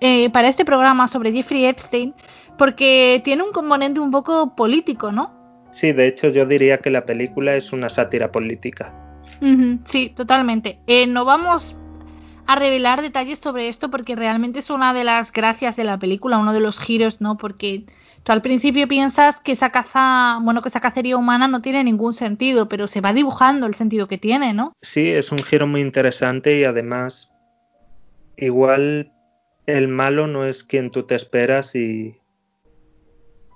[0.00, 2.14] eh, para este programa sobre Jeffrey Epstein
[2.56, 5.32] porque tiene un componente un poco político, ¿no?
[5.70, 8.92] Sí, de hecho yo diría que la película es una sátira política.
[9.84, 10.78] sí, totalmente.
[10.86, 11.78] Eh, no vamos
[12.46, 16.38] a revelar detalles sobre esto porque realmente es una de las gracias de la película,
[16.38, 17.36] uno de los giros, ¿no?
[17.36, 17.84] Porque
[18.24, 22.12] tú al principio piensas que esa caza, bueno, que esa cacería humana no tiene ningún
[22.12, 24.72] sentido, pero se va dibujando el sentido que tiene, ¿no?
[24.82, 27.32] Sí, es un giro muy interesante y además
[28.36, 29.12] igual
[29.66, 32.16] el malo no es quien tú te esperas y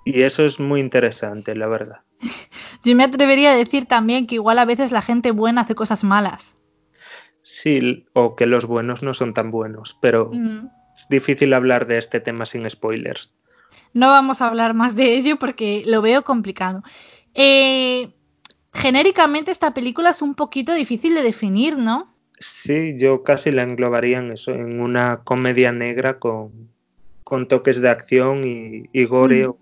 [0.05, 1.99] y eso es muy interesante, la verdad.
[2.83, 6.03] Yo me atrevería a decir también que igual a veces la gente buena hace cosas
[6.03, 6.55] malas.
[7.41, 10.67] Sí, o que los buenos no son tan buenos, pero mm.
[10.95, 13.33] es difícil hablar de este tema sin spoilers.
[13.93, 16.83] No vamos a hablar más de ello porque lo veo complicado.
[17.33, 18.09] Eh,
[18.73, 22.13] genéricamente esta película es un poquito difícil de definir, ¿no?
[22.39, 26.69] Sí, yo casi la englobaría en eso, en una comedia negra con,
[27.23, 29.47] con toques de acción y, y gore.
[29.47, 29.53] Mm.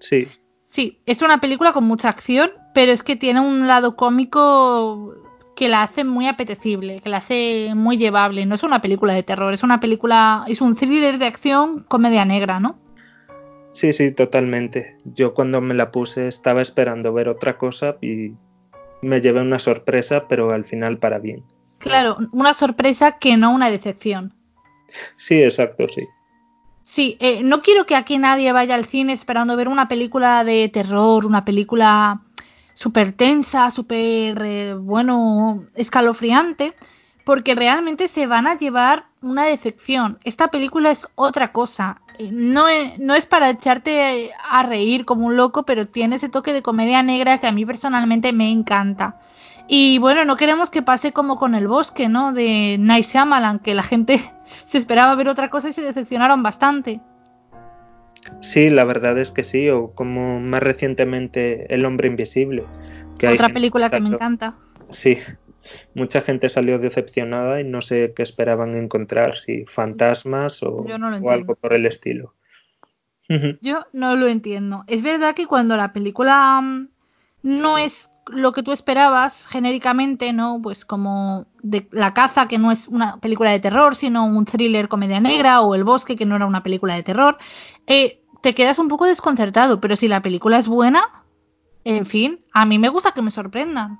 [0.00, 0.28] Sí.
[0.70, 5.14] Sí, es una película con mucha acción, pero es que tiene un lado cómico
[5.54, 8.46] que la hace muy apetecible, que la hace muy llevable.
[8.46, 12.24] No es una película de terror, es una película, es un thriller de acción, comedia
[12.24, 12.78] negra, ¿no?
[13.72, 14.96] Sí, sí, totalmente.
[15.04, 18.32] Yo cuando me la puse estaba esperando ver otra cosa y
[19.02, 21.44] me llevé una sorpresa, pero al final para bien.
[21.78, 24.34] Claro, una sorpresa que no una decepción.
[25.16, 26.06] Sí, exacto, sí.
[26.82, 30.68] Sí, eh, no quiero que aquí nadie vaya al cine esperando ver una película de
[30.68, 32.22] terror, una película
[32.74, 36.74] súper tensa, súper, eh, bueno, escalofriante,
[37.24, 40.18] porque realmente se van a llevar una decepción.
[40.24, 42.00] Esta película es otra cosa.
[42.32, 46.52] No es, no es para echarte a reír como un loco, pero tiene ese toque
[46.52, 49.16] de comedia negra que a mí personalmente me encanta.
[49.68, 52.32] Y bueno, no queremos que pase como con El Bosque, ¿no?
[52.32, 54.20] De Night Shyamalan, que la gente
[54.64, 57.00] se esperaba ver otra cosa y se decepcionaron bastante.
[58.40, 62.64] Sí, la verdad es que sí, o como más recientemente El hombre invisible.
[63.18, 64.54] Que Otra película que me encanta.
[64.88, 65.18] Sí,
[65.94, 70.86] mucha gente salió decepcionada y no sé qué esperaban encontrar, si fantasmas o,
[71.28, 72.34] algo por el estilo.
[73.60, 74.84] Yo no lo entiendo.
[74.86, 76.88] Es verdad que cuando la película mm,
[77.42, 80.60] no es lo que tú esperabas genéricamente, ¿no?
[80.62, 84.88] Pues como de La caza, que no es una película de terror, sino un thriller
[84.88, 87.38] comedia negra, o El bosque, que no era una película de terror,
[87.86, 91.02] eh, te quedas un poco desconcertado, pero si la película es buena,
[91.84, 93.98] en fin, a mí me gusta que me sorprendan.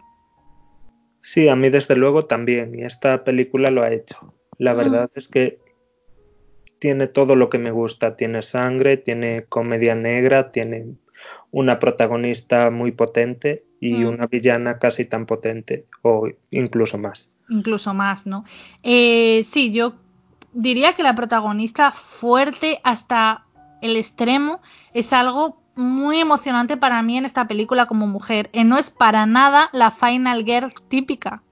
[1.22, 4.34] Sí, a mí desde luego también, y esta película lo ha hecho.
[4.58, 5.58] La verdad es que
[6.78, 10.96] tiene todo lo que me gusta, tiene sangre, tiene comedia negra, tiene
[11.50, 17.30] una protagonista muy potente y una villana casi tan potente o incluso más.
[17.48, 18.44] Incluso más, ¿no?
[18.82, 19.94] Eh, sí, yo
[20.52, 23.46] diría que la protagonista fuerte hasta
[23.80, 24.60] el extremo
[24.92, 28.50] es algo muy emocionante para mí en esta película como mujer.
[28.52, 31.42] Y no es para nada la Final Girl típica.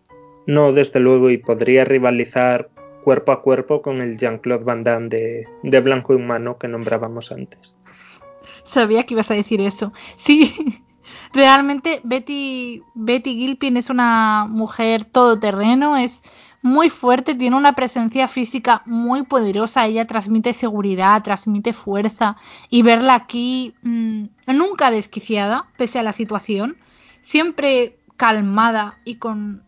[0.46, 2.70] No, desde luego, y podría rivalizar
[3.02, 7.32] cuerpo a cuerpo con el Jean-Claude Van Damme de, de Blanco y Humano que nombrábamos
[7.32, 7.74] antes.
[8.64, 9.92] Sabía que ibas a decir eso.
[10.16, 10.54] Sí,
[11.32, 16.22] realmente Betty, Betty Gilpin es una mujer todoterreno, es
[16.62, 22.36] muy fuerte, tiene una presencia física muy poderosa, ella transmite seguridad, transmite fuerza
[22.68, 26.76] y verla aquí mm, nunca desquiciada, pese a la situación,
[27.22, 29.62] siempre calmada y con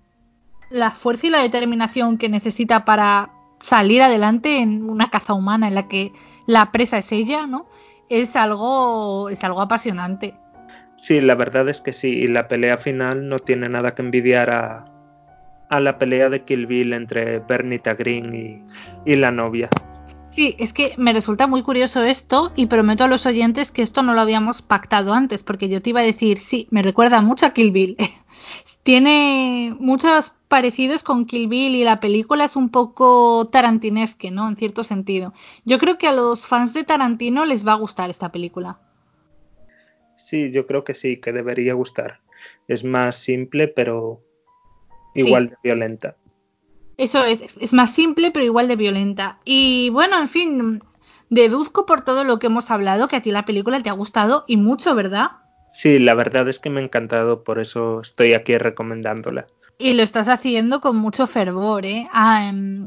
[0.68, 3.30] la fuerza y la determinación que necesita para
[3.60, 6.12] salir adelante en una caza humana en la que
[6.46, 7.66] la presa es ella, ¿no?
[8.08, 10.34] Es algo, es algo apasionante.
[10.96, 14.50] Sí, la verdad es que sí, y la pelea final no tiene nada que envidiar
[14.50, 14.99] a,
[15.70, 18.62] a la pelea de Kill Bill entre Bernita Green y,
[19.10, 19.70] y la novia.
[20.30, 24.02] Sí, es que me resulta muy curioso esto y prometo a los oyentes que esto
[24.02, 27.46] no lo habíamos pactado antes, porque yo te iba a decir, sí, me recuerda mucho
[27.46, 27.96] a Kill Bill.
[28.84, 34.48] Tiene muchos parecidos con Kill Bill y la película es un poco tarantinesque, ¿no?
[34.48, 35.34] En cierto sentido.
[35.64, 38.78] Yo creo que a los fans de Tarantino les va a gustar esta película.
[40.16, 42.20] Sí, yo creo que sí, que debería gustar.
[42.68, 44.22] Es más simple, pero
[45.14, 46.16] igual de violenta.
[46.96, 49.38] Eso es, es más simple, pero igual de violenta.
[49.44, 50.80] Y bueno, en fin,
[51.30, 54.44] deduzco por todo lo que hemos hablado que a ti la película te ha gustado
[54.46, 55.30] y mucho, ¿verdad?
[55.72, 59.46] Sí, la verdad es que me ha encantado, por eso estoy aquí recomendándola.
[59.78, 62.08] Y lo estás haciendo con mucho fervor, ¿eh?
[62.12, 62.86] Ah, em,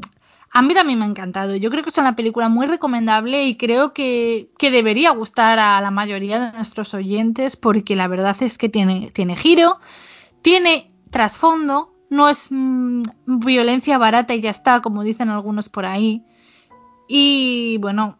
[0.52, 1.56] a mí también me ha encantado.
[1.56, 5.80] Yo creo que es una película muy recomendable y creo que, que, debería gustar a
[5.80, 9.80] la mayoría de nuestros oyentes porque la verdad es que tiene, tiene giro,
[10.42, 16.22] tiene trasfondo, no es mm, violencia barata y ya está, como dicen algunos por ahí.
[17.08, 18.18] Y bueno,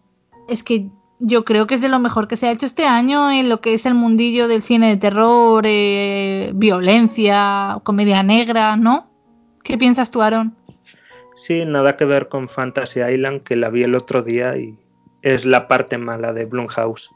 [0.49, 0.89] es que
[1.21, 3.61] yo creo que es de lo mejor que se ha hecho este año en lo
[3.61, 9.11] que es el mundillo del cine de terror, eh, violencia, comedia negra, ¿no?
[9.63, 10.55] ¿Qué piensas tú, Aaron?
[11.35, 14.77] Sí, nada que ver con Fantasy Island, que la vi el otro día y
[15.23, 17.11] es la parte mala de Blumhouse.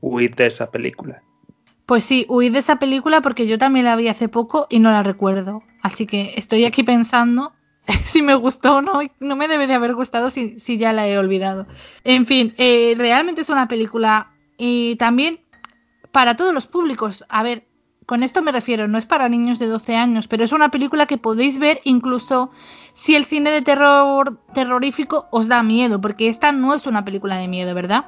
[0.00, 1.22] Huid de esa película.
[1.86, 4.92] Pues sí, huí de esa película porque yo también la vi hace poco y no
[4.92, 5.62] la recuerdo.
[5.82, 7.52] Así que estoy aquí pensando
[8.04, 9.00] si me gustó o no.
[9.20, 11.66] No me debe de haber gustado si, si ya la he olvidado.
[12.04, 15.40] En fin, eh, realmente es una película y también
[16.12, 17.24] para todos los públicos.
[17.28, 17.66] A ver,
[18.06, 21.06] con esto me refiero, no es para niños de 12 años, pero es una película
[21.06, 22.50] que podéis ver incluso
[22.92, 27.36] si el cine de terror terrorífico os da miedo, porque esta no es una película
[27.36, 28.06] de miedo, ¿verdad?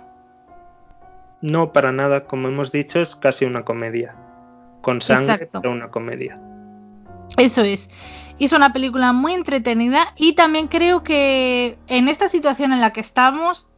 [1.40, 4.14] No, para nada, como hemos dicho, es casi una comedia.
[4.80, 6.34] Con sangre, pero una comedia.
[7.36, 7.88] Eso es.
[8.38, 13.00] Es una película muy entretenida y también creo que en esta situación en la que
[13.00, 13.68] estamos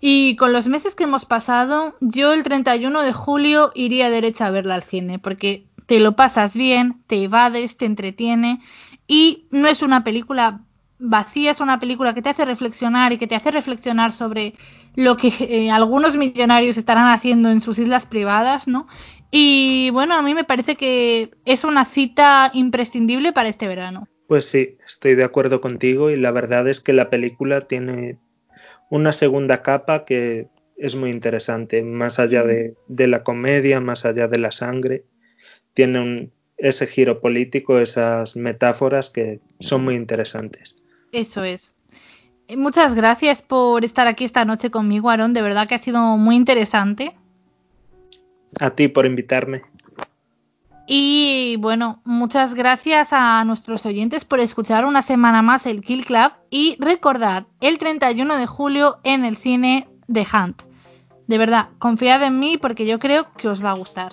[0.00, 4.50] y con los meses que hemos pasado, yo el 31 de julio iría derecha a
[4.50, 8.60] verla al cine porque te lo pasas bien, te evades, te entretiene
[9.06, 10.60] y no es una película
[10.98, 14.54] vacía, es una película que te hace reflexionar y que te hace reflexionar sobre
[14.94, 18.86] lo que eh, algunos millonarios estarán haciendo en sus islas privadas, ¿no?
[19.30, 24.08] Y bueno, a mí me parece que es una cita imprescindible para este verano.
[24.28, 28.18] Pues sí, estoy de acuerdo contigo y la verdad es que la película tiene
[28.90, 34.28] una segunda capa que es muy interesante, más allá de, de la comedia, más allá
[34.28, 35.04] de la sangre,
[35.74, 40.76] tiene un, ese giro político, esas metáforas que son muy interesantes.
[41.12, 41.74] Eso es.
[42.56, 45.32] Muchas gracias por estar aquí esta noche conmigo, Aaron.
[45.32, 47.16] De verdad que ha sido muy interesante.
[48.60, 49.62] A ti por invitarme.
[50.86, 56.32] Y bueno, muchas gracias a nuestros oyentes por escuchar una semana más el Kill Club.
[56.48, 60.62] Y recordad, el 31 de julio en el cine de Hunt.
[61.26, 64.12] De verdad, confiad en mí porque yo creo que os va a gustar.